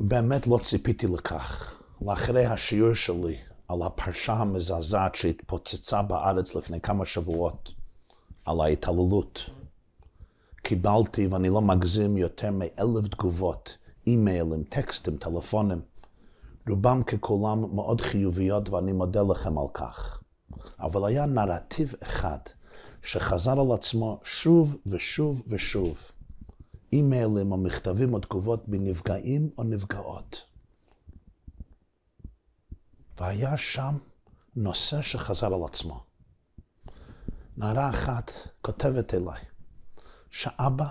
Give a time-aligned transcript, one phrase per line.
[0.00, 1.82] באמת לא ציפיתי לכך.
[2.02, 3.36] לאחרי השיעור שלי
[3.68, 7.72] על הפרשה המזעזעת שהתפוצצה בארץ לפני כמה שבועות,
[8.44, 9.50] על ההתעללות,
[10.62, 15.80] קיבלתי, ואני לא מגזים, יותר מאלף תגובות, אימיילים, טקסטים, טלפונים,
[16.68, 20.20] רובם ככולם מאוד חיוביות, ואני מודה לכם על כך.
[20.80, 22.38] אבל היה נרטיב אחד
[23.02, 26.10] שחזר על עצמו שוב ושוב ושוב.
[26.92, 30.42] אימיילים או מכתבים או תגובות מנפגעים או נפגעות.
[33.16, 33.96] והיה שם
[34.56, 36.04] נושא שחזר על עצמו.
[37.56, 38.30] נערה אחת
[38.60, 39.40] כותבת אליי
[40.30, 40.88] שאבא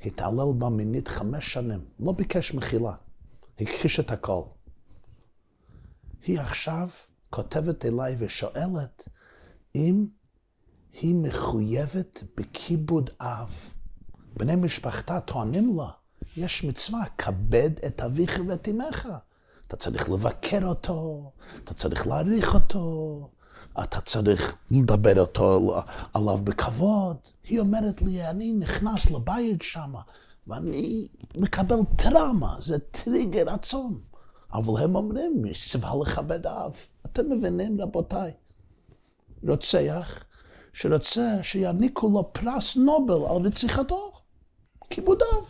[0.00, 2.94] התעלל בה מינית חמש שנים, לא ביקש מחילה,
[3.60, 4.42] הכחיש את הכל.
[6.22, 6.88] היא עכשיו
[7.30, 9.08] כותבת אליי ושואלת
[9.74, 10.06] אם
[10.92, 13.74] היא מחויבת בכיבוד אב.
[14.36, 15.90] בני משפחתה טוענים לה,
[16.36, 19.08] יש מצווה, כבד את אביך ואת אמך.
[19.66, 21.30] אתה צריך לבקר אותו,
[21.64, 23.28] אתה צריך להעריך אותו,
[23.82, 25.74] אתה צריך לדבר אותו
[26.14, 27.16] עליו בכבוד.
[27.44, 29.94] היא אומרת לי, אני נכנס לבית שם,
[30.46, 34.00] ואני מקבל טראומה, זה טריגר עצום.
[34.52, 36.76] אבל הם אומרים, מצווה לכבד אב.
[37.06, 38.30] אתם מבינים, רבותיי?
[39.48, 40.24] רוצח
[40.72, 44.12] שרוצה שיעניקו לו פרס נובל על רציחתו,
[44.90, 45.44] כיבודיו.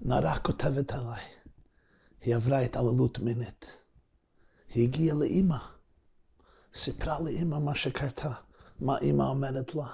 [0.00, 1.24] נערה כותבת עליי,
[2.20, 3.82] היא עברה התעללות מינית.
[4.68, 5.58] היא הגיעה לאימא,
[6.74, 8.32] סיפרה לאימא מה שקרתה,
[8.80, 9.88] מה אימא אומרת לה.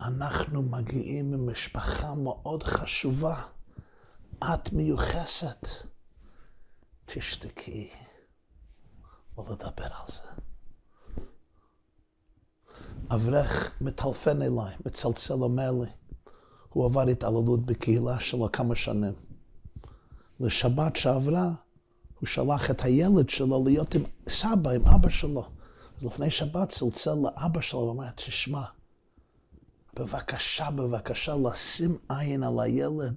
[0.00, 3.44] אנחנו מגיעים ממשפחה מאוד חשובה.
[4.44, 5.66] את מיוחסת.
[7.04, 7.90] תשתקי,
[9.38, 10.22] לא לדבר על זה.
[13.10, 15.88] אברך מטלפן אליי, מצלצל, אומר לי,
[16.68, 19.12] הוא עבר התעללות בקהילה שלו כמה שנים.
[20.40, 21.50] לשבת שעברה,
[22.20, 25.46] הוא שלח את הילד שלו להיות עם סבא, עם אבא שלו.
[26.00, 28.62] אז לפני שבת צלצל לאבא שלו ואומר, תשמע,
[29.96, 33.14] בבקשה, בבקשה, לשים עין על הילד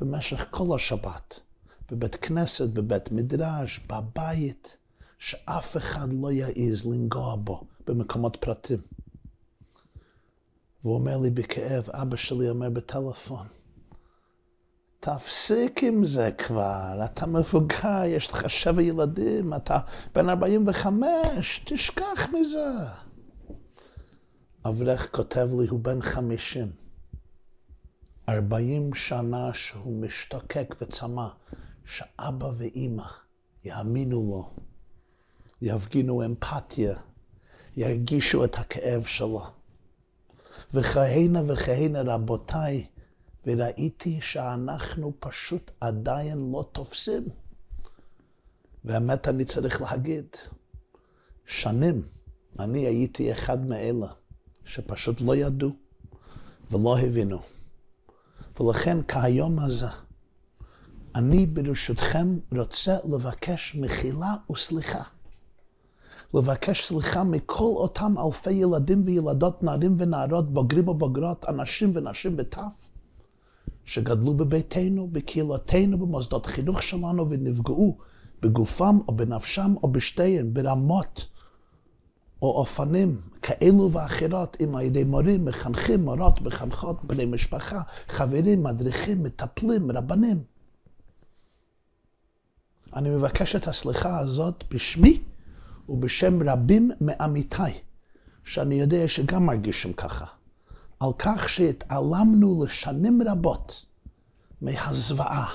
[0.00, 1.40] במשך כל השבת.
[1.90, 4.76] בבית כנסת, בבית מדרש, בבית,
[5.18, 8.93] שאף אחד לא יעז לנגוע בו במקומות פרטים.
[10.84, 13.46] והוא אומר לי בכאב, אבא שלי אומר בטלפון,
[15.00, 19.78] תפסיק עם זה כבר, אתה מבוגר, יש לך שבע ילדים, אתה
[20.14, 22.68] בן 45, תשכח מזה.
[24.64, 26.72] אברך כותב לי, הוא בן 50.
[28.28, 31.28] 40 שנה שהוא משתוקק וצמא,
[31.84, 33.06] שאבא ואימא
[33.64, 34.50] יאמינו לו,
[35.62, 36.96] יפגינו אמפתיה,
[37.76, 39.44] ירגישו את הכאב שלו.
[40.74, 42.86] וכהנה וכהנה רבותיי,
[43.46, 47.24] וראיתי שאנחנו פשוט עדיין לא תופסים.
[48.84, 50.26] והאמת אני צריך להגיד,
[51.46, 52.02] שנים
[52.58, 54.08] אני הייתי אחד מאלה
[54.64, 55.70] שפשוט לא ידעו
[56.70, 57.42] ולא הבינו.
[58.60, 59.86] ולכן כהיום הזה,
[61.14, 65.02] אני ברשותכם רוצה לבקש מחילה וסליחה.
[66.34, 72.90] לבקש סליחה מכל אותם אלפי ילדים וילדות, נערים ונערות, בוגרים ובוגרות, אנשים ונשים וטף,
[73.84, 77.96] שגדלו בביתנו, בקהילותינו, במוסדות חינוך שלנו ונפגעו
[78.42, 81.26] בגופם או בנפשם או בשתיהן, ברמות
[82.42, 89.22] או אופנים כאלו ואחרות, אם על ידי מורים, מחנכים, מורות, מחנכות, בני משפחה, חברים, מדריכים,
[89.22, 90.42] מטפלים, רבנים.
[92.96, 95.20] אני מבקש את הסליחה הזאת בשמי
[95.88, 97.74] ובשם רבים מעמיתיי,
[98.44, 100.26] שאני יודע שגם מרגישים ככה,
[101.00, 103.84] על כך שהתעלמנו לשנים רבות
[104.60, 105.46] מהזוועה,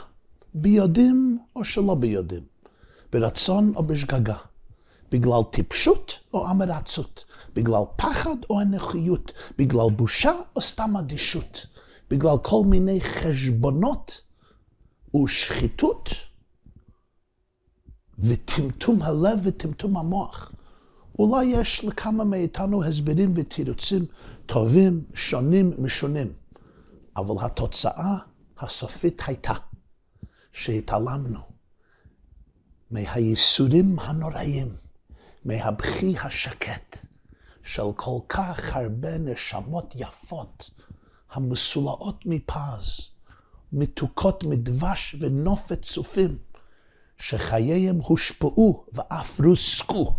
[0.53, 2.44] ביודעים או שלא ביודעים,
[3.12, 4.38] ברצון או בשגגה,
[5.12, 11.66] בגלל טיפשות או אמרצות, בגלל פחד או אנוכיות, בגלל בושה או סתם אדישות,
[12.09, 14.22] בגלל כל מיני חשבונות
[15.16, 16.28] ושחיתות.
[18.21, 20.51] וטמטום הלב וטמטום המוח.
[21.19, 24.05] אולי יש לכמה מאיתנו הסברים ותירוצים
[24.45, 26.33] טובים, שונים, משונים,
[27.17, 28.17] אבל התוצאה
[28.59, 29.53] הסופית הייתה
[30.53, 31.39] שהתעלמנו
[32.91, 34.75] מהייסורים הנוראים,
[35.45, 36.97] מהבכי השקט
[37.63, 40.69] של כל כך הרבה נשמות יפות,
[41.31, 43.09] המסולאות מפז,
[43.73, 46.37] מתוקות מדבש ונופת צופים.
[47.19, 50.16] שחייהם הושפעו ואף רוסקו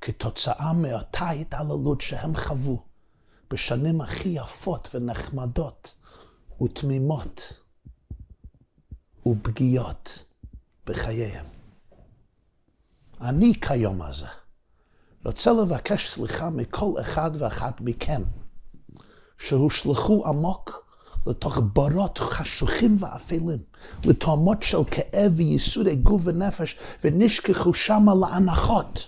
[0.00, 2.82] כתוצאה מאותה התעללות שהם חוו
[3.50, 5.94] בשנים הכי יפות ונחמדות
[6.62, 7.60] ותמימות
[9.26, 10.24] ופגיעות
[10.86, 11.46] בחייהם.
[13.20, 14.26] אני כיום הזה
[15.24, 18.22] רוצה לבקש סליחה מכל אחד ואחת מכם
[19.38, 20.85] שהושלכו עמוק
[21.26, 23.58] לתוך בורות חשוכים ואפלים,
[24.04, 29.06] לתהומות של כאב וייסורי גוף ונפש, ונשכחו שמה לאנחות.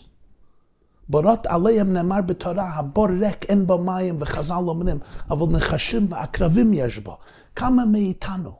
[1.09, 4.99] בורות עליהם נאמר בתורה, הבור ריק אין בו מים, וחז"ל אומרים,
[5.31, 7.19] אבל נחשים ועקרבים יש בו.
[7.57, 8.53] כמה מאיתנו,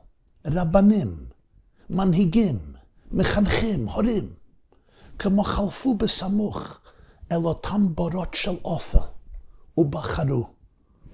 [0.45, 1.15] רבנים,
[1.89, 2.59] מנהיגים,
[3.11, 4.29] מחנכים, הורים,
[5.19, 6.79] כמו חלפו בסמוך
[7.31, 8.97] אל אותם בורות של אופל,
[9.77, 10.47] ובחרו,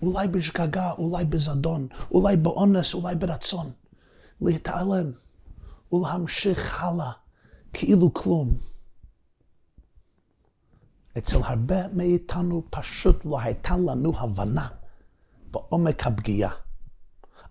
[0.01, 3.71] אולי בשגגה, אולי בזדון, אולי באונס, אולי ברצון,
[4.41, 5.11] להתעלם
[5.93, 7.11] ולהמשיך הלאה
[7.73, 8.57] כאילו כלום.
[11.17, 14.67] אצל הרבה מאיתנו פשוט לא הייתה לנו הבנה
[15.51, 16.51] בעומק הפגיעה,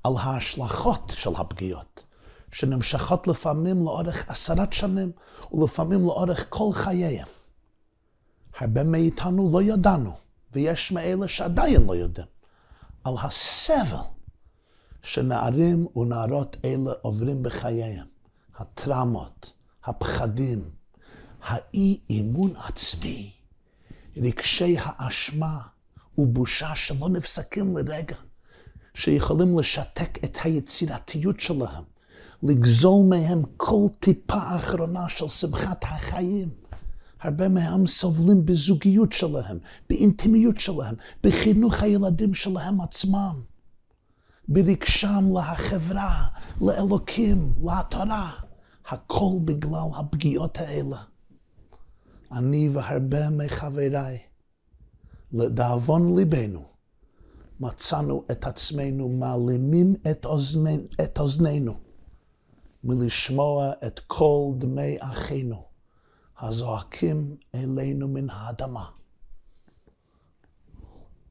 [0.05, 2.05] על ההשלכות של הפגיעות,
[2.52, 5.12] שנמשכות לפעמים לאורך עשרת שנים
[5.52, 7.26] ולפעמים לאורך כל חייהם.
[8.58, 10.12] הרבה מאיתנו לא ידענו,
[10.52, 12.26] ויש מאלה שעדיין לא יודעים,
[13.04, 13.96] על הסבל
[15.02, 18.06] שנערים ונערות אלה עוברים בחייהם,
[18.56, 19.52] הטראומות,
[19.84, 20.70] הפחדים,
[21.42, 23.32] האי אמון עצמי,
[24.16, 25.60] רגשי האשמה
[26.18, 28.16] ובושה שלא נפסקים לרגע,
[28.94, 31.84] שיכולים לשתק את היצירתיות שלהם,
[32.42, 36.48] לגזול מהם כל טיפה אחרונה של שמחת החיים.
[37.24, 43.42] הרבה מהם סובלים בזוגיות שלהם, באינטימיות שלהם, בחינוך הילדים שלהם עצמם,
[44.48, 46.24] ברגשם לחברה,
[46.60, 48.30] לאלוקים, לתורה,
[48.88, 51.02] הכל בגלל הפגיעות האלה.
[52.32, 54.18] אני והרבה מחבריי,
[55.32, 56.62] לדאבון ליבנו,
[57.60, 61.74] מצאנו את עצמנו מעלימים את, אוזני, את אוזנינו
[62.84, 65.73] מלשמוע את קול דמי אחינו
[66.40, 68.90] הזועקים אלינו מן האדמה.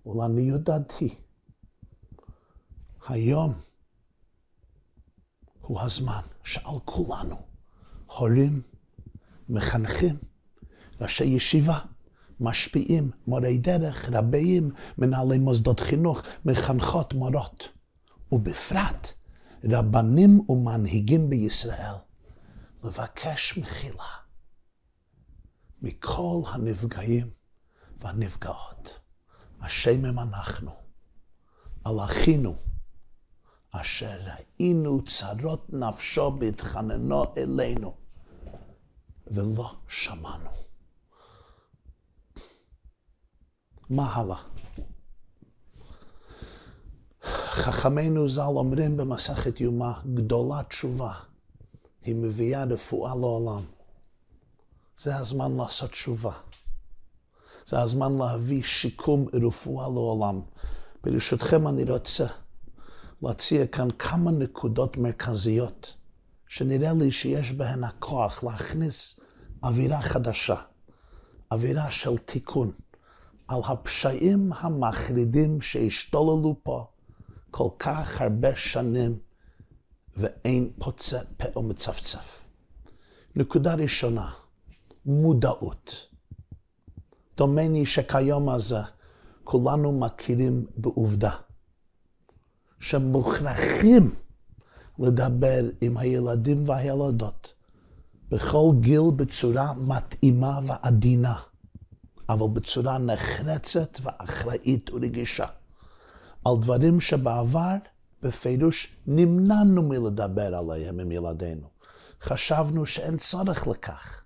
[0.05, 1.15] ולעניות דעתי,
[3.07, 3.53] היום
[5.61, 7.37] הוא הזמן שעל כולנו,
[8.05, 8.61] הורים,
[9.49, 10.17] מחנכים,
[11.01, 11.79] ראשי ישיבה,
[12.39, 17.69] משפיעים, מורי דרך, רבים, מנהלי מוסדות חינוך, מחנכות מורות,
[18.31, 19.07] ובפרט
[19.63, 21.95] רבנים ומנהיגים בישראל,
[22.83, 24.22] לבקש מחילה
[25.83, 27.29] מכל הנפגעים
[27.97, 28.99] והנפגעות.
[29.61, 30.71] השם הם אנחנו,
[31.83, 32.55] על אחינו,
[33.71, 37.95] אשר ראינו צרות נפשו בהתחננו אלינו,
[39.27, 40.49] ולא שמענו.
[43.89, 44.43] מה הלאה?
[47.51, 51.13] חכמינו ז"ל אומרים במסכת יומא, גדולה תשובה,
[52.01, 53.63] היא מביאה רפואה לעולם.
[55.01, 56.31] זה הזמן לעשות תשובה.
[57.65, 60.41] זה הזמן להביא שיקום רפואה לעולם.
[61.03, 62.25] ברשותכם אני רוצה
[63.21, 65.95] להציע כאן כמה נקודות מרכזיות,
[66.47, 69.19] שנראה לי שיש בהן הכוח להכניס
[69.63, 70.61] אווירה חדשה,
[71.51, 72.71] אווירה של תיקון.
[73.47, 76.87] על הפשעים המחרידים שהשתוללו פה
[77.51, 79.19] כל כך הרבה שנים
[80.17, 82.47] ואין פוצה פה ומצפצף.
[83.35, 84.31] נקודה ראשונה,
[85.05, 86.07] מודעות.
[87.37, 88.81] דומני שכיום הזה
[89.43, 91.35] כולנו מכירים בעובדה
[92.79, 94.15] שמוכרחים
[94.99, 97.53] לדבר עם הילדים והילדות
[98.29, 101.35] בכל גיל בצורה מתאימה ועדינה.
[102.29, 105.45] אבל בצורה נחרצת ואחראית ורגישה.
[106.45, 107.75] על דברים שבעבר
[108.21, 111.67] בפירוש נמנענו מלדבר עליהם עם ילדינו.
[112.21, 114.22] חשבנו שאין צורך לכך.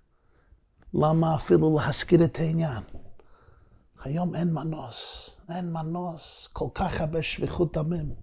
[0.94, 2.82] למה אפילו להזכיר את העניין?
[4.04, 8.14] היום אין מנוס, אין מנוס, כל כך הרבה שפיכות דמים.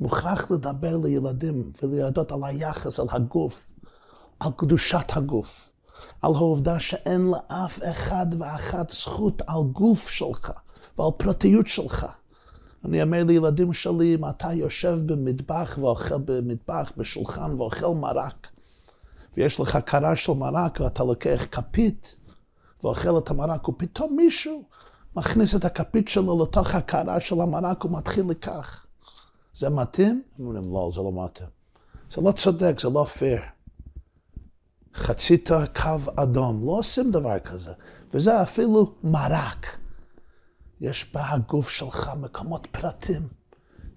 [0.00, 3.72] מוכרח לדבר לילדים ולילדות על היחס, על הגוף,
[4.40, 5.72] על קדושת הגוף.
[6.22, 10.52] על העובדה שאין לאף אחד ואחת זכות על גוף שלך
[10.98, 12.06] ועל פרטיות שלך.
[12.84, 18.48] אני אומר לילדים שלי, אם אתה יושב במטבח ואוכל במטבח, בשולחן ואוכל מרק,
[19.36, 22.16] ויש לך קרה של מרק ואתה לוקח כפית
[22.82, 24.64] ואוכל את המרק, ופתאום מישהו
[25.16, 28.86] מכניס את הכפית שלו לתוך הקרה של המרק ומתחיל לכך.
[29.54, 30.22] זה מתאים?
[30.38, 31.48] אומרים, לא, זה לא מתאים.
[32.10, 33.40] זה לא צודק, זה לא פייר.
[34.94, 37.72] חצית קו אדום, לא עושים דבר כזה.
[38.14, 39.78] וזה אפילו מרק.
[40.80, 43.28] יש בהגוף שלך מקומות פרטים.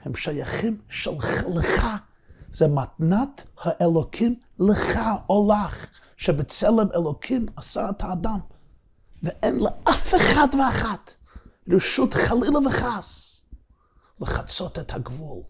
[0.01, 1.85] הם שייכים שלך, לך.
[2.55, 5.85] זה מתנת האלוקים לך או לך,
[6.17, 8.39] שבצלם אלוקים עשה את האדם.
[9.23, 11.13] ואין לאף אחד ואחת
[11.69, 13.41] רשות חלילה וחס
[14.19, 15.43] לחצות את הגבול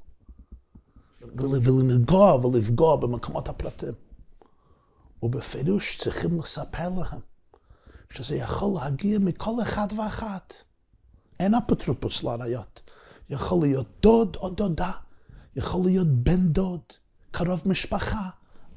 [1.38, 3.94] ולנגוע ולפגוע במקומות הפרטים.
[5.24, 7.22] ובפירוש צריכים לספר להם
[8.10, 10.54] שזה יכול להגיע מכל אחד ואחת.
[11.40, 12.82] אין אפוטרופוס לעריות.
[13.30, 14.92] יכול להיות דוד או דודה,
[15.56, 16.82] יכול להיות בן דוד,
[17.32, 18.30] קרוב משפחה,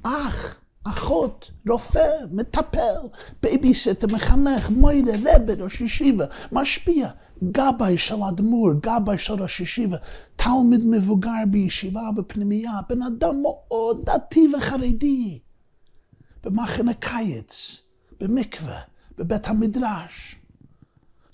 [0.02, 3.00] אח, אחות, רופא, מטפל,
[3.42, 7.08] בייביסיטר, מחנך, מורה, רבי, ראש ישיבה, משפיע,
[7.44, 9.96] גבאי של אדמו"ר, גבאי של ראש ישיבה,
[10.36, 15.38] תלמיד מבוגר בישיבה בפנימייה, בן אדם מאוד דתי וחרדי,
[16.44, 17.82] במחנה קיץ,
[18.20, 18.80] במקווה,
[19.18, 20.37] בבית המדרש.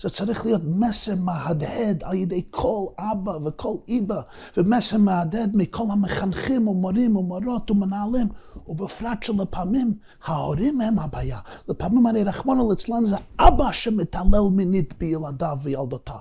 [0.05, 4.21] זה צריך להיות מסר מהדהד על ידי כל אבא וכל איבא,
[4.57, 8.29] ומסר מהדהד מכל המחנכים ומורים ומורות ומנהלים,
[8.67, 9.95] ובפרט שלפעמים
[10.25, 11.39] ההורים הם הבעיה.
[11.69, 16.19] לפעמים הרי רחמנא ליצלן זה אבא שמתעלל מינית בילדיו וילדותיו.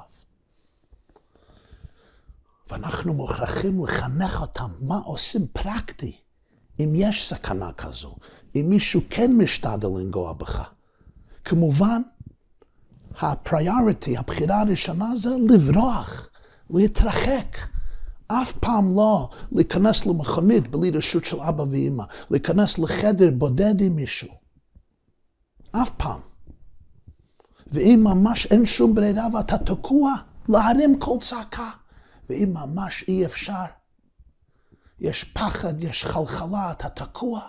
[2.72, 6.18] ואנחנו מוכרחים לחנך אותם מה עושים פרקטי,
[6.80, 8.16] אם יש סכנה כזו,
[8.56, 10.70] אם מישהו כן משתדל לנגוע בך.
[11.46, 12.02] כמובן,
[13.22, 16.30] הפריוריטי, הבחירה הראשונה זה לברוח,
[16.70, 17.58] להתרחק.
[18.28, 24.30] אף פעם לא להיכנס למכונית בלי רשות של אבא ואימא, להיכנס לחדר בודד עם מישהו.
[25.72, 26.20] אף פעם.
[27.68, 30.14] ואם ממש אין שום ברירה ואתה תקוע,
[30.50, 31.70] להרים כל צעקה.
[32.30, 33.66] ואם ממש אי אפשר,
[35.00, 37.42] יש פחד, יש חלחלה, אתה תקוע,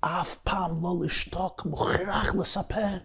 [0.00, 2.96] אף פעם לא לשתוק, מוכרח לספר.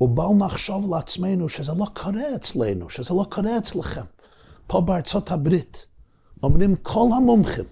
[0.00, 4.04] ובל נחשוב לעצמנו שזה לא קורה אצלנו, שזה לא קורה אצלכם.
[4.66, 5.86] פה בארצות הברית
[6.42, 7.64] אומרים כל המומחים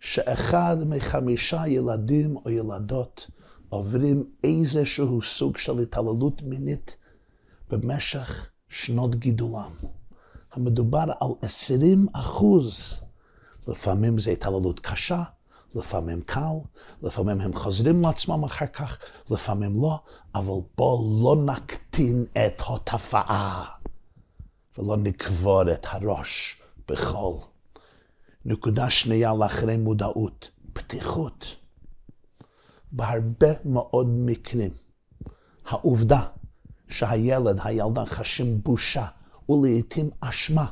[0.00, 3.30] שאחד מחמישה ילדים או ילדות
[3.68, 6.96] עוברים איזשהו סוג של התעללות מינית
[7.70, 9.70] במשך שנות גידולם.
[10.52, 13.00] המדובר על 20 אחוז.
[13.68, 15.22] לפעמים זו התעללות קשה,
[15.74, 16.56] לפעמים קל,
[17.02, 18.98] לפעמים הם חוזרים לעצמם אחר כך,
[19.30, 20.00] לפעמים לא,
[20.34, 23.64] אבל בואו לא נקטין את התופעה
[24.78, 27.36] ולא נקבור את הראש בחול.
[28.44, 31.56] נקודה שנייה לאחרי מודעות, פתיחות.
[32.92, 34.70] בהרבה מאוד מקרים,
[35.66, 36.26] העובדה
[36.88, 39.06] שהילד, הילדה חשים בושה
[39.48, 40.66] ולעיתים אשמה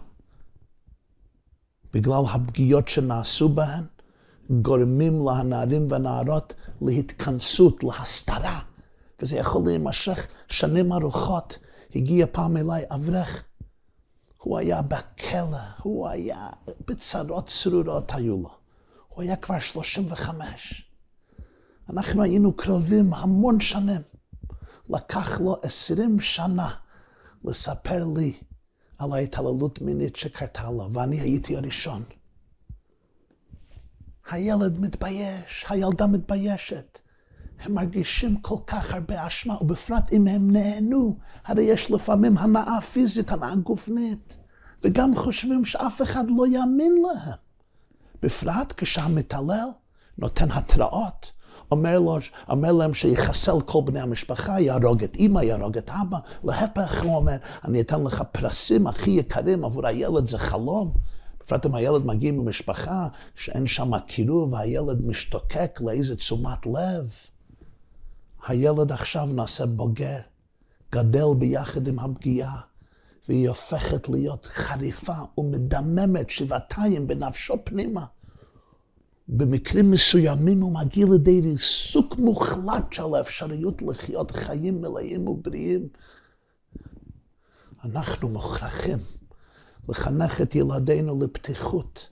[1.93, 3.85] בגלל הפגיעות שנעשו בהן,
[4.51, 8.61] גורמים לנערים והנערות להתכנסות, להסתרה,
[9.23, 11.59] וזה יכול להימשך שנים ארוכות.
[11.95, 13.45] הגיע פעם אליי אברך,
[14.39, 16.49] הוא היה בכלא, הוא היה
[16.89, 18.51] בצרות צרורות היו לו.
[19.09, 20.91] הוא היה כבר 35.
[21.91, 24.01] אנחנו היינו קרובים המון שנים.
[24.89, 26.71] לקח לו 20 שנה
[27.45, 28.33] לספר לי
[28.99, 32.03] על ההתעללות מינית שקרתה לו, ואני הייתי הראשון.
[34.31, 36.99] הילד מתבייש, הילדה מתביישת.
[37.63, 43.33] הם מרגישים כל כך הרבה אשמה, ובפרט אם הם נהנו, הרי יש לפעמים הנאה פיזית,
[43.33, 44.37] הנאה גופנית,
[44.85, 47.35] וגם חושבים שאף אחד לא יאמין להם.
[48.23, 49.69] בפרט כשהמתעלל
[50.19, 51.33] נותן התראות,
[51.71, 56.19] אומר, לו, אומר להם שיחסל כל בני המשפחה, יהרוג את אימא, יהרוג את אבא.
[56.45, 60.93] להפך, הוא אומר, אני אתן לך פרסים הכי יקרים עבור הילד, זה חלום.
[61.43, 67.15] בפרט אם הילד מגיע ממשפחה שאין שם קירוב, והילד משתוקק לאיזה תשומת לב.
[68.47, 70.19] הילד עכשיו נעשה בוגר,
[70.93, 72.61] גדל ביחד עם הפגיעה,
[73.29, 78.05] והיא הופכת להיות חריפה ומדממת שבעתיים בנפשו פנימה.
[79.29, 85.89] במקרים מסוימים הוא מגיע לידי ריסוק מוחלט של האפשריות לחיות חיים מלאים ובריאים.
[87.85, 88.99] אנחנו מוכרחים
[89.89, 92.09] לחנך את ילדינו לפתיחות,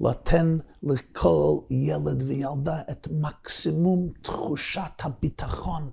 [0.00, 5.90] לתן לכל ילד וילדה את מקסימום תחושת הביטחון,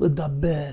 [0.00, 0.72] לדבר,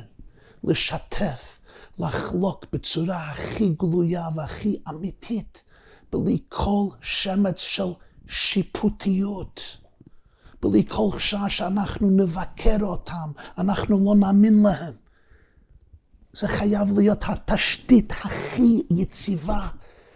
[0.63, 1.59] לשתף,
[1.99, 5.63] לחלוק בצורה הכי גלויה והכי אמיתית,
[6.11, 7.93] בלי כל שמץ של
[8.27, 9.61] שיפוטיות.
[10.61, 14.93] בלי כל שעה שאנחנו נבקר אותם, אנחנו לא נאמין להם.
[16.33, 19.67] זה חייב להיות התשתית הכי יציבה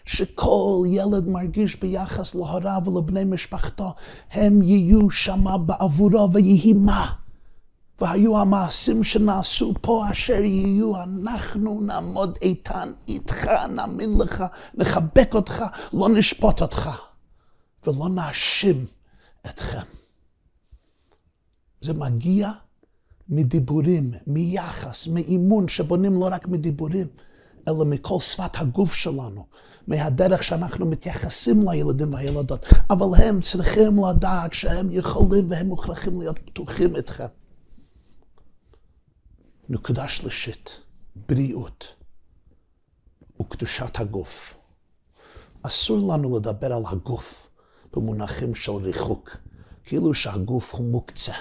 [0.06, 3.94] שכל ילד מרגיש ביחס להוריו ולבני משפחתו,
[4.32, 7.14] הם יהיו שמה בעבורו ויהי מה.
[8.02, 14.44] והיו המעשים שנעשו פה אשר יהיו, אנחנו נעמוד איתן איתך, נאמין לך,
[14.74, 16.90] נחבק אותך, לא נשפוט אותך,
[17.88, 18.86] ולא נאשים
[19.46, 19.82] אתכם.
[21.82, 22.52] זה מגיע
[23.30, 27.08] מדיבורים, מיחס, מאימון, שבונים לא רק מדיבורים,
[27.68, 29.46] אלא מכל שפת הגוף שלנו,
[29.88, 36.96] מהדרך שאנחנו מתייחסים לילדים והילדות, אבל הם צריכים לדעת שהם יכולים והם מוכרחים להיות פתוחים
[36.96, 37.26] איתכם.
[39.70, 40.80] נקודה שלישית,
[41.16, 41.96] בריאות
[43.42, 44.58] וקדושת הגוף.
[45.62, 47.50] אסור לנו לדבר על הגוף
[47.94, 49.38] במונחים של ריחוק,
[49.84, 51.34] כאילו שהגוף הוא מוקצה,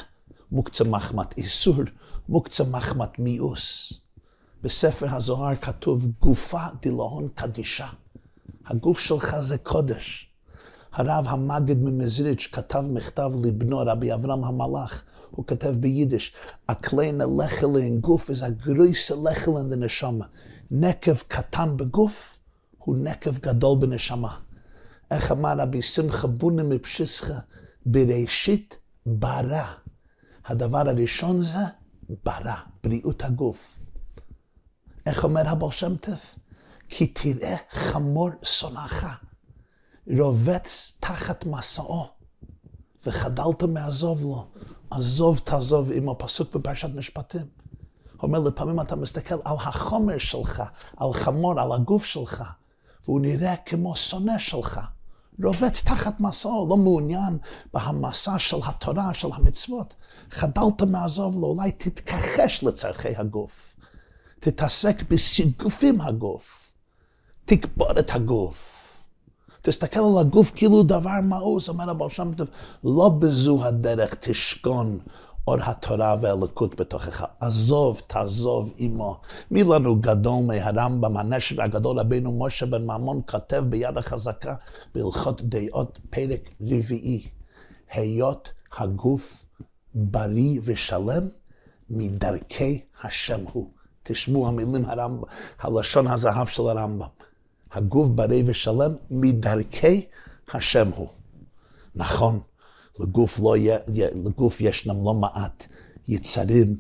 [0.53, 1.77] מוקצה מחמת איסור,
[2.29, 3.93] מוקצה מחמת מיאוס.
[4.63, 7.89] בספר הזוהר כתוב גופא דלהון קדישא.
[8.67, 10.29] הגוף שלך זה קודש.
[10.93, 16.35] הרב המגד ממזריץ' כתב מכתב לבנו, רבי אברהם המלאך, הוא כתב ביידיש,
[16.69, 20.27] הקליין הלכלין גוף is a größe לכלין דנשמה.
[20.71, 22.39] נקב קטן בגוף
[22.79, 24.37] הוא נקב גדול בנשמה.
[25.11, 27.39] איך אמר רבי שמחה בונה מפשיסחה,
[27.87, 29.65] בראשית ברא.
[30.47, 31.59] הדבר הראשון זה
[32.25, 32.55] ברא,
[32.85, 33.79] בריאות הגוף.
[35.07, 36.39] איך אומר הבעל שם טף?
[36.95, 39.07] כי תראה חמור שונאך,
[40.19, 42.07] רובץ תחת מסעו,
[43.07, 44.47] וחדלת מעזוב לו.
[44.91, 47.47] עזוב תעזוב עם הפסוק בפרשת משפטים.
[48.23, 50.63] אומר, לפעמים אתה מסתכל על החומר שלך,
[50.97, 52.45] על חמור, על הגוף שלך,
[53.05, 54.81] והוא נראה כמו שונא שלך.
[55.43, 57.39] רובץ תחת מסעו, לא מעוניין
[57.75, 59.95] בהמסע של התורה, של המצוות.
[60.31, 63.77] חדלת מעזוב לו, אולי תתכחש לצורכי הגוף.
[64.41, 66.72] תתעסק בסיגופים הגוף.
[67.45, 68.79] תקבור את הגוף.
[69.63, 72.49] תסתכל על הגוף כאילו דבר מאוס, אומר הבעל שם טוב,
[72.85, 74.99] לא בזו הדרך תשכון
[75.49, 77.25] אור התורה והאלוקות בתוכך.
[77.41, 79.21] עזוב, תעזוב עמו.
[79.51, 84.55] מי לנו גדול מהרמב"ם, הנשר הגדול, רבינו משה בן ממון, כותב ביד החזקה
[84.95, 87.29] בהלכות דעות, פרק רביעי.
[87.93, 89.45] היות הגוף
[89.95, 91.29] בריא ושלם,
[91.91, 93.71] מדרכי השם הוא.
[94.03, 95.23] תשמעו המילים הרמב"ם,
[95.61, 97.07] הלשון הזהב של הרמב"ם.
[97.73, 100.07] הגוף בריא ושלם מדרכי
[100.55, 101.09] השם הוא.
[101.95, 102.41] נכון,
[102.99, 103.55] לגוף, לא,
[103.97, 105.67] לגוף ישנם לא מעט
[106.09, 106.77] יצרים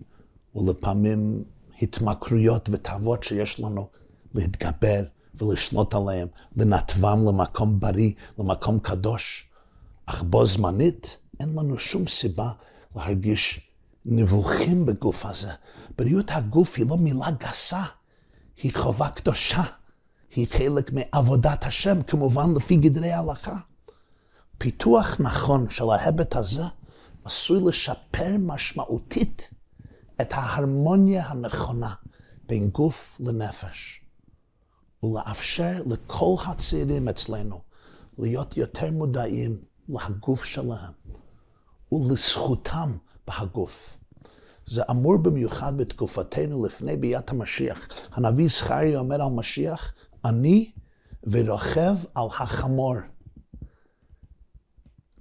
[0.55, 1.45] ולפעמים
[1.83, 3.89] התמכרויות ותאוות שיש לנו
[4.35, 5.03] להתגבר
[5.35, 9.49] ולשלוט עליהם, לנתבם למקום בריא, למקום קדוש.
[10.07, 12.51] אך בו זמנית אין לנו שום סיבה
[12.97, 13.61] להרגיש
[14.07, 15.51] נבוכים בגוף הזה.
[15.99, 17.83] בריאות הגוף היא לא מילה גסה,
[18.63, 19.63] היא חובה קדושה.
[20.35, 23.57] היא חלק מעבודת השם, כמובן לפי גדרי ההלכה.
[24.59, 26.63] פיתוח נכון של ההיבט הזה
[27.25, 29.51] עשוי לשפר משמעותית
[30.21, 31.95] את ההרמוניה הנכונה
[32.49, 34.01] בין גוף לנפש,
[35.03, 37.61] ולאפשר לכל הצעירים אצלנו
[38.19, 39.57] להיות יותר מודעים
[39.89, 40.93] להגוף שלהם
[41.93, 43.99] ולזכותם בהגוף.
[44.67, 47.89] זה אמור במיוחד בתקופתנו לפני ביאת המשיח.
[48.13, 49.93] הנביא זכריה אומר על משיח,
[50.25, 50.71] אני
[51.25, 52.95] ורוכב על החמור.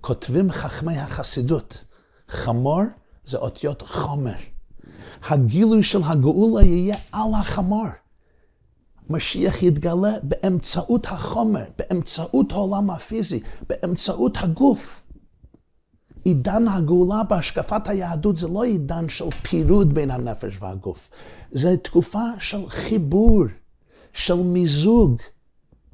[0.02, 1.86] כותבים חכמי החסידות,
[2.28, 2.82] חמור
[3.26, 4.36] זה אותיות חומר.
[5.30, 7.88] הגילוי של הגאולה יהיה על החמור.
[9.10, 15.04] משיח יתגלה באמצעות החומר, באמצעות העולם הפיזי, באמצעות הגוף.
[16.24, 21.10] עידן הגאולה בהשקפת היהדות זה לא עידן של פירוד בין הנפש והגוף,
[21.52, 23.44] זה תקופה של חיבור.
[24.14, 25.22] של מיזוג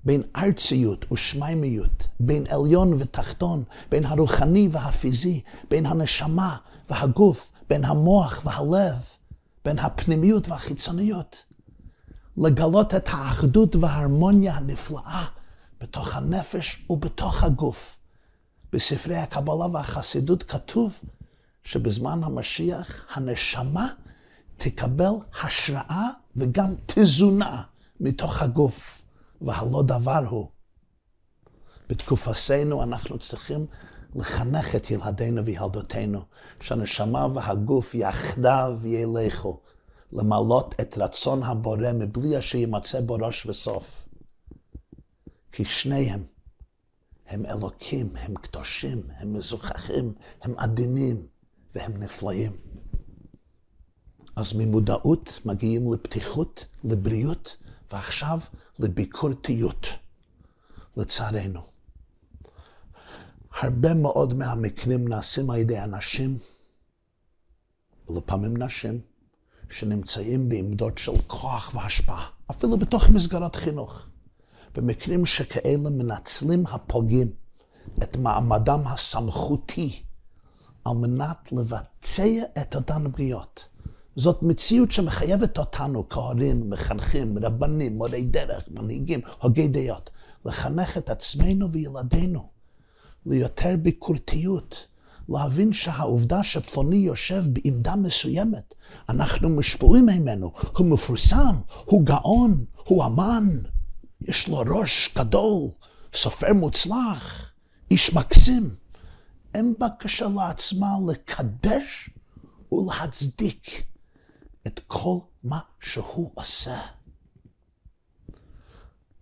[0.03, 6.58] בין ארציות ושמיימיות, בין עליון ותחתון, בין הרוחני והפיזי, בין הנשמה
[6.89, 8.95] והגוף, בין המוח והלב,
[9.65, 11.43] בין הפנימיות והחיצוניות.
[12.38, 15.25] לגלות את האחדות וההרמוניה הנפלאה
[15.82, 17.97] בתוך הנפש ובתוך הגוף.
[18.73, 21.01] בספרי הקבלה והחסידות כתוב
[21.63, 23.88] שבזמן המשיח הנשמה
[24.58, 27.63] תקבל השראה וגם תזונה
[27.99, 29.01] מתוך הגוף,
[29.41, 30.47] והלא דבר הוא.
[31.89, 33.65] בתקופתנו אנחנו צריכים
[34.15, 36.21] לחנך את ילדינו וילדותינו,
[36.62, 39.60] שהנשמה והגוף יחדיו ילכו,
[40.12, 44.07] למלות את רצון הבורא מבלי אשר יימצא בו ראש וסוף.
[45.51, 46.23] כי שניהם
[47.27, 51.27] הם אלוקים, הם קדושים, הם מזוכחים, הם עדינים
[51.75, 52.51] והם נפלאים.
[54.36, 57.57] אז ממודעות מגיעים לפתיחות, לבריאות,
[57.91, 58.39] ועכשיו
[58.80, 59.88] לביקורתיות,
[60.97, 61.62] לצערנו.
[63.62, 66.38] הרבה מאוד מהמקרים נעשים על ידי אנשים
[68.10, 69.02] ולפעמים נשים,
[69.69, 74.08] שנמצאים בעמדות של כוח והשפעה, אפילו בתוך מסגרות חינוך.
[74.76, 77.32] במקרים שכאלה מנצלים הפוגעים
[78.04, 80.04] את מעמדם הסמכותי
[80.86, 82.23] על מנת לבצע
[82.62, 83.67] את אותן פגיעות.
[84.17, 90.10] זאת מציאות שמחייבת אותנו כהורים, מחנכים, רבנים, מורי דרך, מנהיגים, הוגי דעות,
[90.45, 92.49] לחנך את עצמנו וילדינו
[93.25, 94.88] ליותר ביקורתיות,
[95.30, 98.73] להבין שהעובדה שפלוני יושב בעמדה מסוימת,
[99.10, 103.60] אנחנו משפועים ממנו, הוא מפורסם, הוא גאון, הוא אמן,
[104.21, 105.69] יש לו ראש גדול,
[106.13, 107.51] סופר מוצלח,
[107.91, 108.75] איש מקסים.
[109.56, 112.10] אין בקשה לעצמה לקדש
[112.71, 113.88] ולהצדיק
[114.67, 116.80] את כל מה שהוא עושה.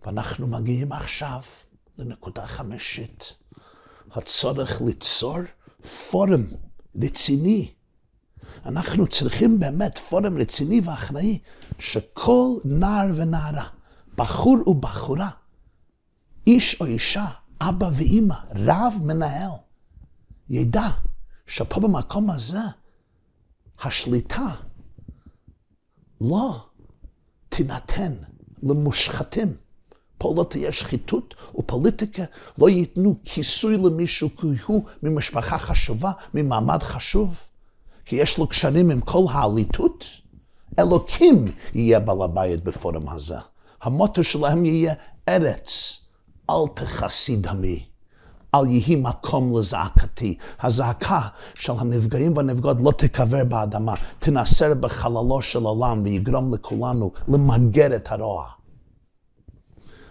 [0.04, 1.42] ואנחנו מגיעים עכשיו
[1.98, 3.32] לנקודה חמישית,
[4.10, 5.38] הצורך ליצור
[6.10, 6.46] פורום
[7.02, 7.72] רציני.
[8.66, 11.38] אנחנו צריכים באמת פורום רציני ואחראי,
[11.78, 13.68] שכל נער ונערה,
[14.16, 15.30] בחור ובחורה,
[16.46, 17.26] איש או אישה,
[17.60, 19.50] אבא ואימא, רב, מנהל,
[20.50, 20.88] ידע
[21.46, 22.60] שפה במקום הזה
[23.82, 24.46] השליטה
[26.20, 26.56] לא
[27.48, 28.12] תינתן
[28.62, 29.56] למושחתים.
[30.18, 32.24] פה לא תהיה שחיתות ופוליטיקה,
[32.58, 37.40] לא ייתנו כיסוי למישהו כי הוא ממשפחה חשובה, ממעמד חשוב,
[38.04, 40.04] כי יש לו קשרים עם כל העליתות.
[40.78, 43.36] אלוקים יהיה בעל הבית בפורום הזה.
[43.82, 44.94] המוטו שלהם יהיה
[45.28, 46.00] ארץ,
[46.50, 47.84] אל תכסי דמי.
[48.56, 50.36] אל יהי מקום לזעקתי.
[50.60, 51.20] הזעקה
[51.54, 58.48] של הנפגעים והנפגעות לא תיקבר באדמה, תנסר בחללו של עולם ויגרום לכולנו למגר את הרוע.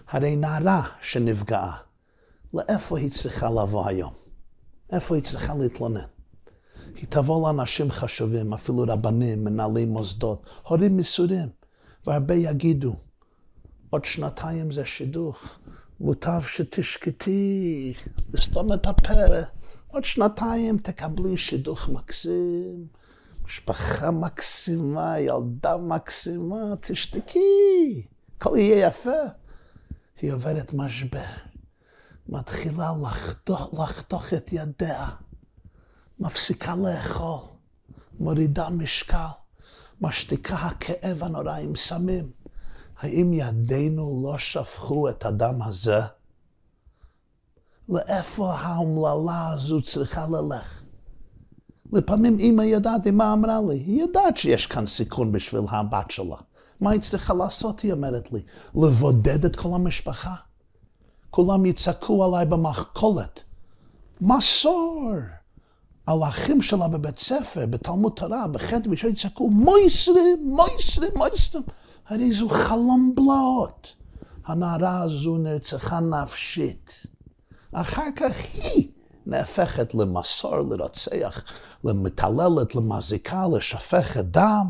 [0.08, 1.76] הרי נערה שנפגעה,
[2.54, 4.12] לאיפה היא צריכה לבוא היום?
[4.92, 6.00] איפה היא צריכה להתלונן?
[6.96, 11.48] היא תבוא לאנשים חשובים, אפילו רבנים, מנהלי מוסדות, הורים מסורים,
[12.06, 12.96] והרבה יגידו,
[13.90, 15.58] עוד שנתיים זה שידוך,
[16.00, 17.94] מוטב שתשקטי,
[18.32, 19.12] לסתום את הפה.
[19.88, 22.86] עוד שנתיים תקבלי שידוך מקסים,
[23.44, 28.02] משפחה מקסימה, ילדה מקסימה, תשתקי,
[28.36, 29.10] הכל יהיה יפה.
[30.20, 31.20] היא עוברת משבר,
[32.28, 35.08] מתחילה לחתוך, לחתוך את ידיה,
[36.18, 37.48] מפסיקה לאכול,
[38.18, 39.26] מורידה משקל,
[40.00, 42.30] משתיקה הכאב הנורא עם סמים.
[43.00, 46.00] האם ידינו לא שפכו את הדם הזה?
[47.88, 50.82] לאיפה האומללה הזו צריכה ללך?
[51.92, 56.36] לפעמים אמא יודעת, אמא אמרה לי, היא יודעת שיש כאן סיכון בשביל הבת שלה.
[56.80, 58.40] מה היא צריכה לעשות, היא אומרת לי?
[58.74, 60.34] לבודד את כל המשפחה?
[61.30, 63.42] כולם יצעקו עליי במחקולת.
[64.20, 65.12] מסור!
[66.06, 71.62] על האחים שלה בבית ספר, בתלמוד תורה, בחדר, ושם יצעקו, מויסרים, מויסרים, מויסרים.
[72.08, 73.94] הרי זו חלום בלעות.
[74.44, 77.06] הנערה הזו נרצחה נפשית.
[77.72, 78.90] אחר כך היא
[79.26, 81.44] נהפכת למסור, לרוצח,
[81.84, 84.66] למתעללת, למזיקה, לשפכת דם.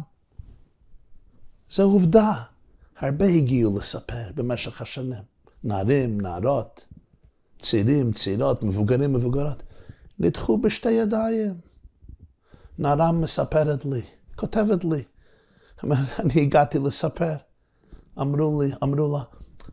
[1.71, 2.43] זו עובדה.
[2.99, 5.23] הרבה הגיעו לספר במשך השנים.
[5.65, 6.85] נערים, נערות,
[7.59, 9.63] צעירים, צעירות, מבוגרים, מבוגרות,
[10.19, 11.55] נדחו בשתי ידיים.
[12.79, 14.03] נערה מספרת לי,
[14.37, 15.05] כותבת לי,
[15.85, 17.35] אני הגעתי לספר.
[18.21, 19.23] אמרו לי, אמרו לה,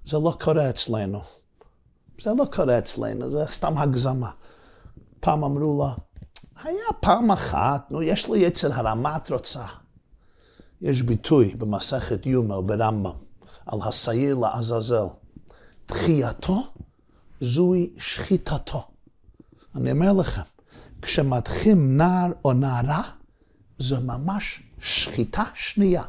[0.06, 1.22] זה לא קורה אצלנו.
[2.22, 4.32] זה לא קורה אצלנו, זה סתם הגזמה.
[5.20, 5.94] פעם אמרו לה,
[6.64, 9.66] היה פעם אחת, נו, יש לי יצר הרע, מה את רוצה?
[10.82, 13.12] יש ביטוי במסכת יומא ברמב"ם
[13.66, 15.06] על השעיר לעזאזל.
[15.86, 16.64] תחייתו
[17.40, 18.88] זוהי שחיטתו.
[19.76, 20.42] אני אומר לכם,
[21.02, 23.02] כשמדחים נער או נערה,
[23.80, 26.04] זו ממש שחיטה שנייה.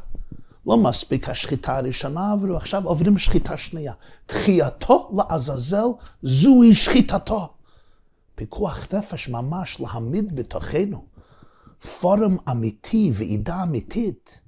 [0.66, 3.92] לא מספיק השחיטה הראשונה עברו, עכשיו עוברים שחיטה שנייה.
[4.26, 5.87] תחייתו לעזאזל,
[6.22, 7.48] זוהי שחיטתו.
[8.34, 11.04] פיקוח נפש ממש להעמיד בתוכנו
[12.00, 14.40] פורום אמיתי, ועידה אמיתית.